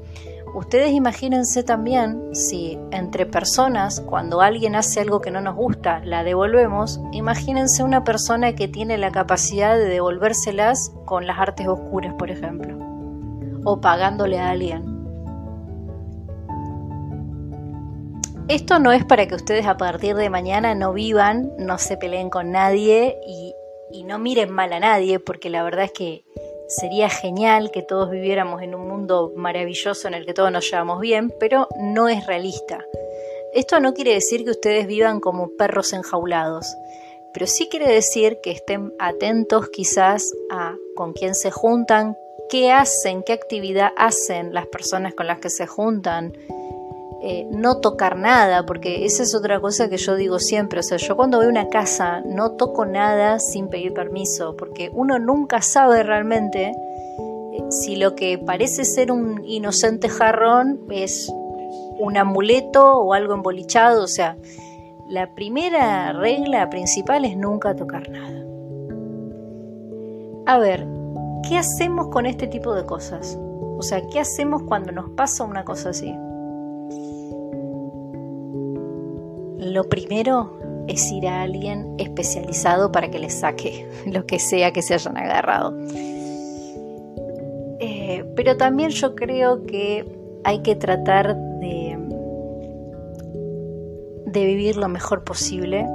ustedes 0.53 0.91
imagínense 0.91 1.63
también 1.63 2.33
si 2.33 2.79
entre 2.91 3.25
personas, 3.25 4.01
cuando 4.01 4.41
alguien 4.41 4.75
hace 4.75 5.01
algo 5.01 5.21
que 5.21 5.31
no 5.31 5.41
nos 5.41 5.55
gusta, 5.55 6.01
la 6.05 6.23
devolvemos, 6.23 7.01
imagínense 7.11 7.83
una 7.83 8.03
persona 8.03 8.53
que 8.53 8.67
tiene 8.67 8.97
la 8.97 9.11
capacidad 9.11 9.77
de 9.77 9.85
devolvérselas 9.85 10.93
con 11.05 11.27
las 11.27 11.39
artes 11.39 11.67
oscuras, 11.67 12.13
por 12.13 12.31
ejemplo, 12.31 12.77
o 13.65 13.81
pagándole 13.81 14.39
a 14.39 14.51
alguien. 14.51 14.99
Esto 18.47 18.79
no 18.79 18.91
es 18.91 19.05
para 19.05 19.27
que 19.27 19.35
ustedes 19.35 19.67
a 19.67 19.77
partir 19.77 20.15
de 20.15 20.31
mañana 20.31 20.73
no 20.73 20.91
vivan, 20.91 21.51
no 21.59 21.77
se 21.77 21.97
peleen 21.97 22.31
con 22.31 22.51
nadie 22.51 23.15
y, 23.27 23.53
y 23.91 24.03
no 24.05 24.17
miren 24.17 24.51
mal 24.51 24.73
a 24.73 24.79
nadie, 24.79 25.19
porque 25.19 25.51
la 25.51 25.61
verdad 25.61 25.85
es 25.85 25.91
que 25.91 26.23
Sería 26.69 27.09
genial 27.09 27.71
que 27.71 27.81
todos 27.81 28.11
viviéramos 28.11 28.61
en 28.61 28.75
un 28.75 28.87
mundo 28.87 29.33
maravilloso 29.35 30.07
en 30.07 30.13
el 30.13 30.25
que 30.25 30.35
todos 30.35 30.51
nos 30.51 30.69
llevamos 30.69 30.99
bien, 31.01 31.33
pero 31.39 31.67
no 31.79 32.07
es 32.07 32.27
realista. 32.27 32.85
Esto 33.53 33.79
no 33.79 33.93
quiere 33.93 34.13
decir 34.13 34.43
que 34.43 34.51
ustedes 34.51 34.85
vivan 34.85 35.19
como 35.19 35.49
perros 35.57 35.93
enjaulados, 35.93 36.67
pero 37.33 37.47
sí 37.47 37.67
quiere 37.69 37.91
decir 37.91 38.37
que 38.43 38.51
estén 38.51 38.93
atentos 38.99 39.69
quizás 39.69 40.31
a 40.51 40.75
con 40.95 41.13
quién 41.13 41.33
se 41.33 41.49
juntan, 41.49 42.15
qué 42.49 42.71
hacen, 42.71 43.23
qué 43.23 43.33
actividad 43.33 43.89
hacen 43.97 44.53
las 44.53 44.67
personas 44.67 45.15
con 45.15 45.25
las 45.25 45.39
que 45.39 45.49
se 45.49 45.65
juntan, 45.65 46.33
eh, 47.21 47.47
no 47.51 47.81
tocar 47.81 48.17
nada, 48.17 48.65
porque 48.65 49.03
esa 49.05 49.23
es 49.23 49.35
otra 49.35 49.59
cosa 49.59 49.89
que 49.89 49.97
yo 49.97 50.15
digo 50.15 50.39
siempre, 50.39 50.79
o 50.79 50.83
sea, 50.83 50.97
yo 50.97 51.17
cuando 51.17 51.39
veo 51.39 51.49
una 51.49 51.67
casa 51.67 52.21
no 52.25 52.51
toco 52.51 52.85
nada 52.85 53.39
sin 53.39 53.67
pedir 53.67 53.93
permiso, 53.93 54.55
porque 54.55 54.89
uno 54.93 55.19
nunca 55.19 55.61
sabe 55.61 56.03
realmente 56.03 56.71
eh, 56.71 57.63
si 57.71 57.97
lo 57.97 58.15
que 58.15 58.37
parece 58.37 58.85
ser 58.85 59.11
un 59.11 59.43
inocente 59.43 60.07
jarrón 60.07 60.79
es 60.89 61.29
un 61.99 62.15
amuleto 62.15 62.99
o 62.99 63.13
algo 63.13 63.33
embolichado, 63.33 64.03
o 64.03 64.07
sea, 64.07 64.37
la 65.09 65.33
primera 65.35 66.13
regla 66.13 66.69
principal 66.69 67.25
es 67.25 67.35
nunca 67.35 67.75
tocar 67.75 68.09
nada. 68.09 68.45
A 70.45 70.57
ver, 70.57 70.87
¿qué 71.49 71.57
hacemos 71.57 72.07
con 72.07 72.25
este 72.25 72.47
tipo 72.47 72.73
de 72.73 72.85
cosas? 72.85 73.37
O 73.77 73.81
sea, 73.81 74.01
¿qué 74.07 74.21
hacemos 74.21 74.63
cuando 74.63 74.93
nos 74.93 75.09
pasa 75.11 75.43
una 75.43 75.65
cosa 75.65 75.89
así? 75.89 76.15
Lo 79.59 79.89
primero 79.89 80.57
es 80.87 81.11
ir 81.11 81.27
a 81.27 81.41
alguien 81.41 81.95
especializado 81.97 82.93
para 82.93 83.11
que 83.11 83.19
les 83.19 83.33
saque 83.33 83.87
lo 84.05 84.25
que 84.25 84.39
sea 84.39 84.71
que 84.71 84.81
se 84.81 84.93
hayan 84.93 85.17
agarrado. 85.17 85.77
Eh, 87.81 88.25
pero 88.35 88.55
también 88.57 88.89
yo 88.89 89.15
creo 89.15 89.65
que 89.65 90.05
hay 90.45 90.59
que 90.59 90.75
tratar 90.75 91.35
de, 91.35 91.97
de 94.25 94.45
vivir 94.45 94.77
lo 94.77 94.87
mejor 94.87 95.25
posible 95.25 95.85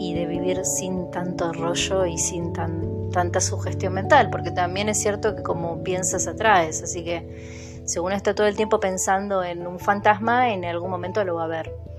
y 0.00 0.14
de 0.14 0.26
vivir 0.26 0.64
sin 0.64 1.10
tanto 1.12 1.52
rollo 1.52 2.06
y 2.06 2.18
sin 2.18 2.52
tanta 2.52 3.40
sugestión 3.40 3.92
mental, 3.92 4.30
porque 4.30 4.50
también 4.50 4.88
es 4.88 5.00
cierto 5.00 5.36
que 5.36 5.42
como 5.42 5.84
piensas 5.84 6.26
atraes, 6.26 6.82
así 6.82 7.04
que 7.04 7.82
si 7.84 7.98
uno 7.98 8.14
está 8.14 8.34
todo 8.34 8.46
el 8.46 8.56
tiempo 8.56 8.80
pensando 8.80 9.44
en 9.44 9.66
un 9.66 9.78
fantasma, 9.78 10.52
en 10.52 10.64
algún 10.64 10.90
momento 10.90 11.24
lo 11.24 11.36
va 11.36 11.44
a 11.44 11.48
ver. 11.48 11.89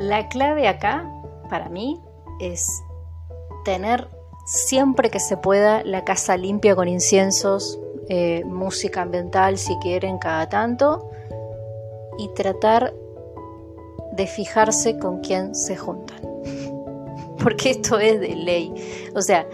La 0.00 0.28
clave 0.28 0.66
acá, 0.66 1.04
para 1.50 1.68
mí, 1.68 2.00
es 2.40 2.82
tener 3.66 4.08
siempre 4.46 5.10
que 5.10 5.20
se 5.20 5.36
pueda 5.36 5.84
la 5.84 6.04
casa 6.04 6.38
limpia 6.38 6.74
con 6.74 6.88
inciensos, 6.88 7.78
eh, 8.08 8.42
música 8.46 9.02
ambiental 9.02 9.58
si 9.58 9.76
quieren 9.76 10.16
cada 10.16 10.48
tanto, 10.48 11.10
y 12.16 12.28
tratar 12.28 12.94
de 14.12 14.26
fijarse 14.26 14.98
con 14.98 15.20
quién 15.20 15.54
se 15.54 15.76
juntan. 15.76 16.22
Porque 17.42 17.72
esto 17.72 17.98
es 17.98 18.20
de 18.20 18.36
ley. 18.36 18.72
O 19.14 19.20
sea, 19.20 19.46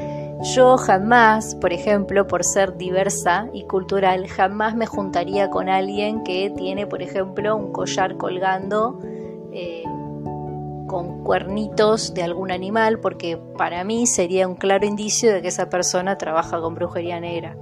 yo 0.54 0.76
jamás, 0.76 1.56
por 1.56 1.72
ejemplo, 1.72 2.28
por 2.28 2.44
ser 2.44 2.76
diversa 2.76 3.48
y 3.52 3.64
cultural, 3.64 4.28
jamás 4.28 4.76
me 4.76 4.87
juntaría 4.87 5.50
con 5.50 5.68
alguien 5.68 6.22
que 6.22 6.52
tiene, 6.56 6.87
por 6.87 7.02
ejemplo, 7.02 7.56
un 7.56 7.72
collar 7.72 8.16
colgando 8.16 9.00
eh, 9.50 9.82
con 10.96 11.24
cuernitos 11.24 12.14
de 12.14 12.22
algún 12.22 12.50
animal, 12.50 13.00
porque 13.00 13.37
para 13.59 13.85
mí 13.85 14.06
sería 14.06 14.48
un 14.48 14.54
claro 14.54 14.87
indicio 14.87 15.30
de 15.30 15.42
que 15.42 15.48
esa 15.48 15.68
persona 15.68 16.16
trabaja 16.16 16.59
con 16.59 16.74
brujería 16.74 17.20
negra. 17.20 17.54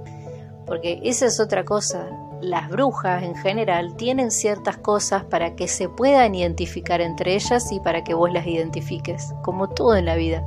Porque 0.65 1.01
esa 1.03 1.25
es 1.25 1.41
otra 1.41 1.65
cosa. 1.65 2.07
Las 2.39 2.69
brujas 2.69 3.23
en 3.23 3.35
general 3.35 3.97
tienen 3.97 4.31
ciertas 4.31 4.77
cosas 4.77 5.25
para 5.25 5.57
que 5.57 5.67
se 5.67 5.89
puedan 5.89 6.33
identificar 6.33 7.01
entre 7.01 7.35
ellas 7.35 7.73
y 7.73 7.81
para 7.81 8.05
que 8.05 8.13
vos 8.13 8.31
las 8.31 8.47
identifiques, 8.47 9.33
como 9.43 9.67
todo 9.67 9.97
en 9.97 10.05
la 10.05 10.15
vida. 10.15 10.41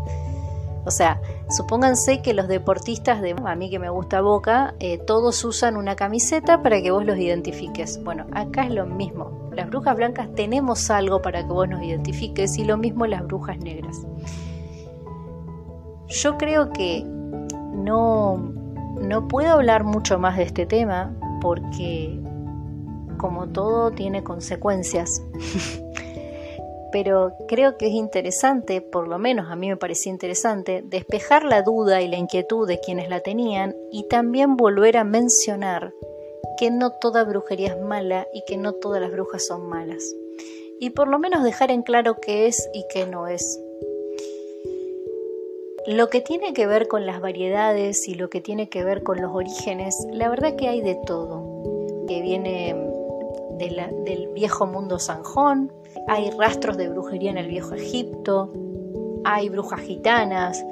O 0.86 0.90
sea, 0.90 1.20
supónganse 1.50 2.22
que 2.22 2.32
los 2.32 2.48
deportistas 2.48 3.20
de 3.20 3.36
a 3.44 3.54
mí 3.54 3.68
que 3.68 3.78
me 3.78 3.90
gusta 3.90 4.22
Boca, 4.22 4.76
eh, 4.80 4.96
todos 4.96 5.44
usan 5.44 5.76
una 5.76 5.94
camiseta 5.94 6.62
para 6.62 6.80
que 6.80 6.90
vos 6.90 7.04
los 7.04 7.18
identifiques. 7.18 8.02
Bueno, 8.02 8.24
acá 8.32 8.64
es 8.64 8.70
lo 8.70 8.86
mismo. 8.86 9.47
Las 9.58 9.70
brujas 9.70 9.96
blancas 9.96 10.32
tenemos 10.36 10.88
algo 10.88 11.20
para 11.20 11.40
que 11.42 11.52
vos 11.52 11.68
nos 11.68 11.82
identifiques 11.82 12.56
y 12.58 12.64
lo 12.64 12.76
mismo 12.76 13.06
las 13.06 13.26
brujas 13.26 13.58
negras. 13.58 14.06
Yo 16.06 16.38
creo 16.38 16.70
que 16.70 17.02
no, 17.02 18.36
no 19.00 19.26
puedo 19.26 19.54
hablar 19.54 19.82
mucho 19.82 20.16
más 20.20 20.36
de 20.36 20.44
este 20.44 20.64
tema 20.64 21.12
porque 21.40 22.20
como 23.16 23.48
todo 23.48 23.90
tiene 23.90 24.22
consecuencias. 24.22 25.24
pero 26.92 27.32
creo 27.48 27.76
que 27.76 27.88
es 27.88 27.94
interesante, 27.94 28.80
por 28.80 29.08
lo 29.08 29.18
menos 29.18 29.50
a 29.50 29.56
mí 29.56 29.68
me 29.68 29.76
parecía 29.76 30.12
interesante, 30.12 30.84
despejar 30.86 31.42
la 31.42 31.62
duda 31.62 32.00
y 32.00 32.06
la 32.06 32.16
inquietud 32.16 32.68
de 32.68 32.78
quienes 32.78 33.08
la 33.10 33.22
tenían 33.22 33.74
y 33.90 34.06
también 34.06 34.56
volver 34.56 34.96
a 34.96 35.02
mencionar 35.02 35.92
que 36.58 36.70
no 36.72 36.90
toda 36.90 37.22
brujería 37.24 37.68
es 37.68 37.80
mala 37.80 38.26
y 38.34 38.42
que 38.44 38.56
no 38.56 38.72
todas 38.72 39.00
las 39.00 39.12
brujas 39.12 39.46
son 39.46 39.68
malas. 39.68 40.14
Y 40.80 40.90
por 40.90 41.08
lo 41.08 41.18
menos 41.18 41.44
dejar 41.44 41.70
en 41.70 41.82
claro 41.82 42.16
qué 42.20 42.46
es 42.46 42.68
y 42.74 42.84
qué 42.92 43.06
no 43.06 43.28
es. 43.28 43.60
Lo 45.86 46.10
que 46.10 46.20
tiene 46.20 46.52
que 46.52 46.66
ver 46.66 46.88
con 46.88 47.06
las 47.06 47.20
variedades 47.20 48.08
y 48.08 48.14
lo 48.14 48.28
que 48.28 48.40
tiene 48.40 48.68
que 48.68 48.84
ver 48.84 49.02
con 49.02 49.22
los 49.22 49.34
orígenes, 49.34 50.06
la 50.12 50.28
verdad 50.28 50.56
que 50.56 50.68
hay 50.68 50.80
de 50.80 50.96
todo. 51.06 52.04
Que 52.08 52.20
viene 52.22 52.74
del 53.58 54.28
viejo 54.34 54.66
mundo 54.66 54.98
sanjón, 54.98 55.72
hay 56.08 56.30
rastros 56.30 56.76
de 56.76 56.88
brujería 56.88 57.30
en 57.30 57.38
el 57.38 57.48
viejo 57.48 57.74
Egipto, 57.74 58.52
hay 59.24 59.48
brujas 59.48 59.80
gitanas, 59.80 60.64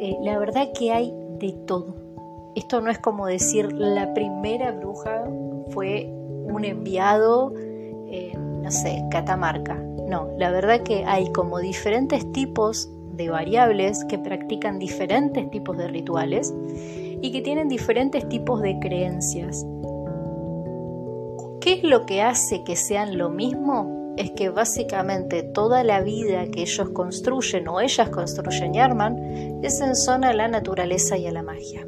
eh, 0.00 0.16
la 0.22 0.38
verdad 0.38 0.68
que 0.72 0.92
hay 0.92 1.12
de 1.38 1.52
todo. 1.66 2.07
Esto 2.54 2.80
no 2.80 2.90
es 2.90 2.98
como 2.98 3.26
decir 3.26 3.72
la 3.72 4.12
primera 4.14 4.72
bruja 4.72 5.24
fue 5.70 6.10
un 6.10 6.64
enviado, 6.64 7.52
no 8.62 8.70
sé, 8.70 9.04
Catamarca. 9.10 9.74
No, 10.08 10.30
la 10.38 10.50
verdad 10.50 10.82
que 10.82 11.04
hay 11.04 11.30
como 11.32 11.58
diferentes 11.58 12.30
tipos 12.32 12.90
de 13.12 13.28
variables 13.28 14.04
que 14.04 14.18
practican 14.18 14.78
diferentes 14.78 15.50
tipos 15.50 15.76
de 15.76 15.88
rituales 15.88 16.54
y 17.20 17.30
que 17.32 17.42
tienen 17.42 17.68
diferentes 17.68 18.28
tipos 18.28 18.62
de 18.62 18.78
creencias. 18.78 19.66
¿Qué 21.60 21.74
es 21.74 21.82
lo 21.82 22.06
que 22.06 22.22
hace 22.22 22.62
que 22.64 22.76
sean 22.76 23.18
lo 23.18 23.28
mismo? 23.28 24.14
Es 24.16 24.30
que 24.30 24.48
básicamente 24.48 25.42
toda 25.42 25.84
la 25.84 26.00
vida 26.00 26.46
que 26.46 26.62
ellos 26.62 26.90
construyen 26.90 27.68
o 27.68 27.80
ellas 27.80 28.08
construyen 28.08 28.74
y 28.74 28.80
arman 28.80 29.60
es 29.62 29.80
en 29.80 29.94
zona 29.94 30.30
a 30.30 30.34
la 30.34 30.48
naturaleza 30.48 31.18
y 31.18 31.26
a 31.26 31.32
la 31.32 31.42
magia. 31.42 31.86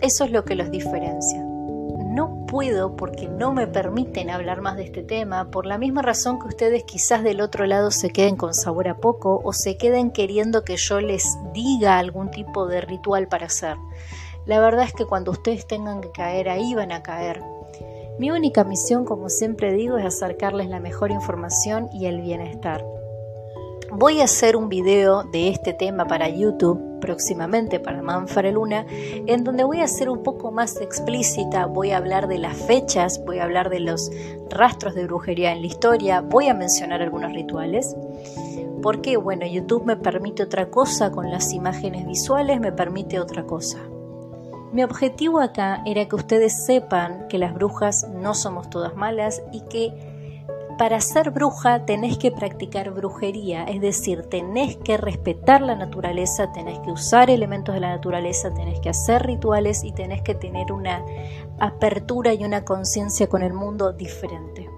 Eso 0.00 0.24
es 0.24 0.30
lo 0.30 0.44
que 0.44 0.54
los 0.54 0.70
diferencia. 0.70 1.42
No 1.42 2.46
puedo 2.46 2.96
porque 2.96 3.28
no 3.28 3.52
me 3.52 3.66
permiten 3.66 4.30
hablar 4.30 4.60
más 4.60 4.76
de 4.76 4.84
este 4.84 5.02
tema 5.02 5.50
por 5.50 5.66
la 5.66 5.78
misma 5.78 6.02
razón 6.02 6.38
que 6.38 6.48
ustedes 6.48 6.84
quizás 6.84 7.24
del 7.24 7.40
otro 7.40 7.66
lado 7.66 7.90
se 7.90 8.10
queden 8.10 8.36
con 8.36 8.54
sabor 8.54 8.88
a 8.88 8.98
poco 8.98 9.40
o 9.42 9.52
se 9.52 9.76
queden 9.76 10.10
queriendo 10.10 10.64
que 10.64 10.76
yo 10.76 11.00
les 11.00 11.36
diga 11.52 11.98
algún 11.98 12.30
tipo 12.30 12.66
de 12.66 12.80
ritual 12.80 13.28
para 13.28 13.46
hacer. 13.46 13.76
La 14.46 14.60
verdad 14.60 14.84
es 14.84 14.92
que 14.92 15.06
cuando 15.06 15.30
ustedes 15.30 15.66
tengan 15.66 16.00
que 16.00 16.10
caer 16.10 16.48
ahí 16.48 16.74
van 16.74 16.92
a 16.92 17.02
caer 17.02 17.42
mi 18.16 18.30
única 18.30 18.62
misión, 18.62 19.04
como 19.04 19.28
siempre 19.28 19.72
digo, 19.72 19.98
es 19.98 20.04
acercarles 20.04 20.68
la 20.68 20.78
mejor 20.78 21.10
información 21.10 21.88
y 21.92 22.06
el 22.06 22.20
bienestar. 22.20 22.86
Voy 23.90 24.20
a 24.20 24.24
hacer 24.24 24.56
un 24.56 24.68
video 24.68 25.24
de 25.24 25.48
este 25.48 25.72
tema 25.72 26.06
para 26.06 26.28
YouTube 26.28 26.93
próximamente 27.04 27.80
para 27.80 28.00
Manfare 28.00 28.50
Luna, 28.50 28.86
en 28.88 29.44
donde 29.44 29.62
voy 29.62 29.80
a 29.80 29.86
ser 29.86 30.08
un 30.08 30.22
poco 30.22 30.50
más 30.50 30.80
explícita, 30.80 31.66
voy 31.66 31.90
a 31.90 31.98
hablar 31.98 32.28
de 32.28 32.38
las 32.38 32.56
fechas, 32.56 33.22
voy 33.26 33.40
a 33.40 33.44
hablar 33.44 33.68
de 33.68 33.80
los 33.80 34.10
rastros 34.48 34.94
de 34.94 35.04
brujería 35.04 35.52
en 35.52 35.60
la 35.60 35.66
historia, 35.66 36.22
voy 36.22 36.48
a 36.48 36.54
mencionar 36.54 37.02
algunos 37.02 37.30
rituales. 37.34 37.94
Porque, 38.82 39.18
bueno, 39.18 39.44
YouTube 39.44 39.84
me 39.84 39.96
permite 39.96 40.42
otra 40.42 40.70
cosa 40.70 41.10
con 41.10 41.30
las 41.30 41.52
imágenes 41.52 42.06
visuales, 42.06 42.58
me 42.58 42.72
permite 42.72 43.20
otra 43.20 43.44
cosa. 43.44 43.80
Mi 44.72 44.82
objetivo 44.82 45.40
acá 45.40 45.82
era 45.84 46.08
que 46.08 46.16
ustedes 46.16 46.64
sepan 46.64 47.28
que 47.28 47.36
las 47.36 47.52
brujas 47.52 48.08
no 48.14 48.32
somos 48.34 48.70
todas 48.70 48.96
malas 48.96 49.42
y 49.52 49.60
que 49.68 50.13
para 50.76 51.00
ser 51.00 51.30
bruja 51.30 51.84
tenés 51.84 52.18
que 52.18 52.30
practicar 52.30 52.90
brujería, 52.90 53.64
es 53.64 53.80
decir, 53.80 54.22
tenés 54.22 54.76
que 54.76 54.96
respetar 54.96 55.60
la 55.60 55.74
naturaleza, 55.74 56.52
tenés 56.52 56.78
que 56.80 56.90
usar 56.90 57.30
elementos 57.30 57.74
de 57.74 57.80
la 57.80 57.90
naturaleza, 57.90 58.52
tenés 58.52 58.80
que 58.80 58.88
hacer 58.88 59.24
rituales 59.26 59.84
y 59.84 59.92
tenés 59.92 60.22
que 60.22 60.34
tener 60.34 60.72
una 60.72 61.04
apertura 61.58 62.34
y 62.34 62.44
una 62.44 62.64
conciencia 62.64 63.28
con 63.28 63.42
el 63.42 63.52
mundo 63.52 63.92
diferente. 63.92 64.68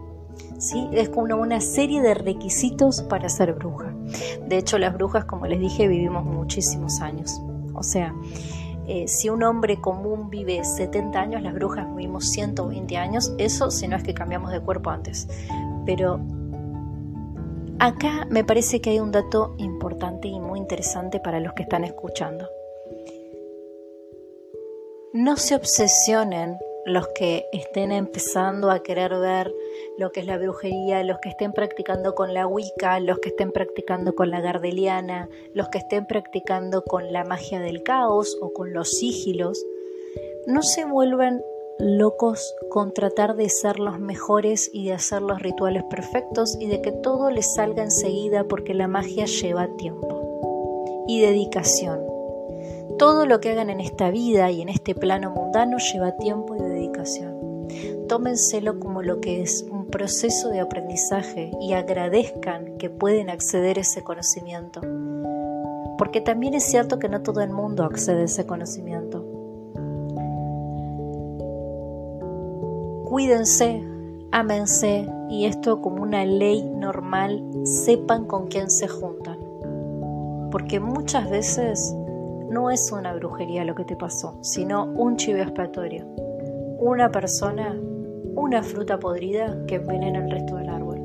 ¿Sí? 0.59 0.89
Es 0.93 1.11
como 1.11 1.37
una 1.37 1.61
serie 1.61 2.01
de 2.01 2.15
requisitos 2.15 3.03
para 3.03 3.29
ser 3.29 3.53
bruja. 3.53 3.95
De 4.47 4.57
hecho, 4.57 4.79
las 4.79 4.95
brujas, 4.95 5.27
como 5.27 5.47
les 5.47 5.61
dije, 5.61 5.87
vivimos 5.87 6.25
muchísimos 6.25 7.01
años. 7.01 7.43
O 7.75 7.83
sea, 7.83 8.15
eh, 8.87 9.09
si 9.09 9.29
un 9.29 9.43
hombre 9.43 9.81
común 9.81 10.31
vive 10.31 10.65
70 10.65 11.21
años, 11.21 11.43
las 11.43 11.53
brujas 11.53 11.87
vivimos 11.95 12.31
120 12.31 12.97
años, 12.97 13.33
eso 13.37 13.71
si 13.71 13.89
no 13.89 13.97
es 13.97 14.03
que 14.03 14.15
cambiamos 14.15 14.53
de 14.53 14.61
cuerpo 14.61 14.91
antes. 14.91 15.29
Pero 15.87 16.21
acá 17.79 18.27
me 18.29 18.45
parece 18.45 18.81
que 18.81 18.91
hay 18.91 19.01
un 19.01 19.13
dato 19.13 19.55
importante 19.59 20.29
y 20.29 20.41
muy 20.41 20.59
interesante 20.59 21.21
para 21.21 21.41
los 21.41 21.53
que 21.55 21.63
están 21.63 21.85
escuchando. 21.85 22.49
No 25.13 25.37
se 25.37 25.55
obsesionen 25.55 26.59
los 26.85 27.09
que 27.09 27.47
estén 27.53 27.91
empezando 27.91 28.71
a 28.71 28.81
querer 28.81 29.13
ver 29.19 29.53
lo 29.99 30.13
que 30.13 30.21
es 30.21 30.27
la 30.27 30.39
brujería, 30.39 31.03
los 31.03 31.19
que 31.19 31.31
estén 31.31 31.53
practicando 31.53 32.15
con 32.15 32.33
la 32.33 32.47
Wicca, 32.47 33.01
los 33.01 33.19
que 33.19 33.31
estén 33.31 33.51
practicando 33.51 34.15
con 34.15 34.31
la 34.31 34.41
Gardeliana, 34.41 35.29
los 35.53 35.69
que 35.69 35.79
estén 35.79 36.07
practicando 36.07 36.85
con 36.85 37.13
la 37.13 37.25
magia 37.25 37.59
del 37.61 37.83
caos 37.83 38.39
o 38.41 38.53
con 38.53 38.73
los 38.73 38.91
sigilos, 38.91 39.65
no 40.47 40.63
se 40.63 40.85
vuelvan 40.85 41.43
locos 41.79 42.55
con 42.71 42.93
tratar 42.93 43.37
de 43.37 43.49
ser 43.49 43.79
los 43.79 43.99
mejores 43.99 44.71
y 44.73 44.87
de 44.87 44.95
hacer 44.95 45.23
los 45.23 45.41
rituales 45.41 45.85
perfectos 45.85 46.57
y 46.59 46.67
de 46.67 46.81
que 46.81 46.93
todo 46.93 47.31
les 47.31 47.55
salga 47.55 47.83
enseguida 47.83 48.45
porque 48.45 48.75
la 48.75 48.89
magia 48.89 49.27
lleva 49.27 49.69
tiempo 49.77 51.05
y 51.07 51.21
dedicación. 51.21 52.01
Todo 52.99 53.27
lo 53.27 53.41
que 53.41 53.51
hagan 53.51 53.69
en 53.69 53.81
esta 53.81 54.11
vida 54.11 54.51
y 54.51 54.63
en 54.63 54.71
este 54.71 54.95
plano 54.95 55.31
mundano 55.31 55.77
lleva 55.79 56.17
tiempo 56.17 56.57
y 56.57 56.61
dedicación. 56.61 57.37
Tómenselo 58.09 58.81
como 58.81 59.03
lo 59.03 59.21
que 59.21 59.43
es 59.43 59.67
un 59.71 59.87
proceso 59.89 60.49
de 60.49 60.61
aprendizaje 60.61 61.51
y 61.61 61.75
agradezcan 61.75 62.79
que 62.79 62.89
pueden 62.89 63.29
acceder 63.29 63.79
a 63.79 63.83
ese 63.83 64.03
conocimiento. 64.03 64.81
Porque 65.99 66.21
también 66.21 66.55
es 66.55 66.65
cierto 66.65 66.99
que 66.99 67.09
no 67.09 67.23
todo 67.23 67.41
el 67.43 67.51
mundo 67.51 67.85
accede 67.85 68.23
a 68.23 68.25
ese 68.25 68.47
conocimiento. 68.47 69.36
Cuídense, 73.07 73.83
ámense 74.33 75.09
y 75.31 75.47
esto 75.47 75.81
como 75.81 76.03
una 76.03 76.25
ley 76.25 76.63
normal, 76.63 77.43
sepan 77.65 78.27
con 78.27 78.49
quién 78.49 78.71
se 78.71 78.87
juntan. 78.87 79.39
Porque 80.51 80.79
muchas 80.79 81.29
veces 81.31 81.95
no 82.51 82.71
es 82.71 82.93
una 82.93 83.15
brujería 83.15 83.65
lo 83.65 83.75
que 83.75 83.85
te 83.85 83.97
pasó, 83.97 84.39
sino 84.43 84.85
un 84.85 85.17
chivo 85.17 85.39
expiatorio. 85.39 86.07
Una 86.79 87.11
persona 87.11 87.75
una 88.37 88.63
fruta 88.63 88.99
podrida 89.01 89.57
que 89.67 89.77
envenena 89.77 90.19
el 90.19 90.31
resto 90.31 90.57
del 90.57 90.69
árbol. 90.69 91.01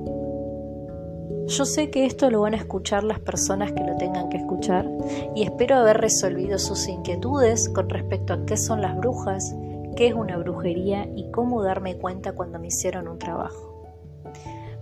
Yo 1.47 1.65
sé 1.65 1.89
que 1.89 2.05
esto 2.05 2.29
lo 2.29 2.41
van 2.41 2.53
a 2.53 2.57
escuchar 2.57 3.03
las 3.03 3.19
personas 3.19 3.71
que 3.71 3.83
lo 3.83 3.95
tengan 3.95 4.29
que 4.29 4.37
escuchar 4.37 4.87
y 5.33 5.43
espero 5.43 5.77
haber 5.77 5.97
resolvido 5.97 6.59
sus 6.59 6.87
inquietudes 6.87 7.69
con 7.69 7.89
respecto 7.89 8.33
a 8.33 8.45
qué 8.45 8.57
son 8.57 8.81
las 8.81 8.97
brujas, 8.97 9.55
qué 9.95 10.07
es 10.07 10.13
una 10.13 10.37
brujería 10.37 11.07
y 11.15 11.29
cómo 11.31 11.63
darme 11.63 11.97
cuenta 11.97 12.33
cuando 12.33 12.59
me 12.59 12.67
hicieron 12.67 13.07
un 13.07 13.19
trabajo. 13.19 13.69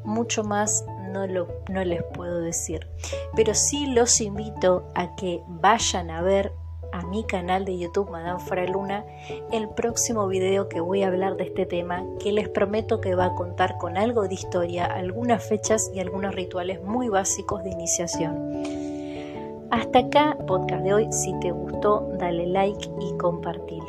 Mucho 0.03 0.43
más 0.43 0.85
no, 1.11 1.27
lo, 1.27 1.47
no 1.69 1.83
les 1.83 2.03
puedo 2.03 2.39
decir. 2.39 2.87
Pero 3.35 3.53
sí 3.53 3.87
los 3.87 4.21
invito 4.21 4.91
a 4.95 5.15
que 5.15 5.41
vayan 5.47 6.09
a 6.09 6.21
ver 6.21 6.51
a 6.91 7.05
mi 7.05 7.23
canal 7.23 7.65
de 7.65 7.77
YouTube 7.77 8.09
Madame 8.09 8.39
Faraluna 8.39 9.05
el 9.51 9.69
próximo 9.69 10.27
video 10.27 10.69
que 10.69 10.79
voy 10.79 11.03
a 11.03 11.07
hablar 11.07 11.37
de 11.37 11.43
este 11.43 11.65
tema 11.65 12.03
que 12.19 12.31
les 12.31 12.49
prometo 12.49 12.99
que 12.99 13.15
va 13.15 13.25
a 13.25 13.35
contar 13.35 13.77
con 13.77 13.97
algo 13.97 14.27
de 14.27 14.33
historia, 14.33 14.85
algunas 14.85 15.43
fechas 15.43 15.91
y 15.93 15.99
algunos 15.99 16.33
rituales 16.33 16.81
muy 16.81 17.09
básicos 17.09 17.63
de 17.63 17.71
iniciación. 17.71 18.63
Hasta 19.71 19.99
acá 19.99 20.37
podcast 20.47 20.83
de 20.83 20.93
hoy, 20.93 21.07
si 21.11 21.37
te 21.39 21.51
gustó 21.51 22.09
dale 22.17 22.47
like 22.47 22.89
y 22.99 23.17
compartilo. 23.17 23.88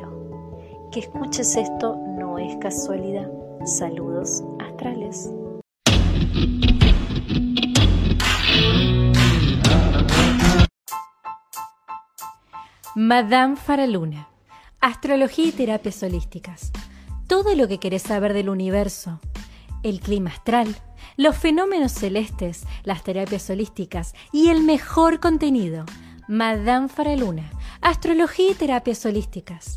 Que 0.92 0.98
escuches 0.98 1.54
esto 1.54 1.96
no 2.18 2.36
es 2.36 2.56
casualidad. 2.56 3.30
Saludos 3.64 4.42
astrales. 4.58 5.30
Madame 12.96 13.54
Faraluna. 13.54 14.28
Astrología 14.80 15.46
y 15.46 15.52
terapias 15.52 16.02
holísticas. 16.02 16.72
Todo 17.28 17.54
lo 17.54 17.68
que 17.68 17.78
querés 17.78 18.02
saber 18.02 18.32
del 18.32 18.48
universo. 18.48 19.20
El 19.84 20.00
clima 20.00 20.30
astral, 20.30 20.74
los 21.16 21.36
fenómenos 21.36 21.92
celestes, 21.92 22.64
las 22.82 23.04
terapias 23.04 23.48
holísticas 23.48 24.12
y 24.32 24.48
el 24.48 24.64
mejor 24.64 25.20
contenido. 25.20 25.84
Madame 26.26 26.88
Faraluna. 26.88 27.48
Astrología 27.80 28.50
y 28.50 28.54
terapias 28.54 29.06
holísticas. 29.06 29.76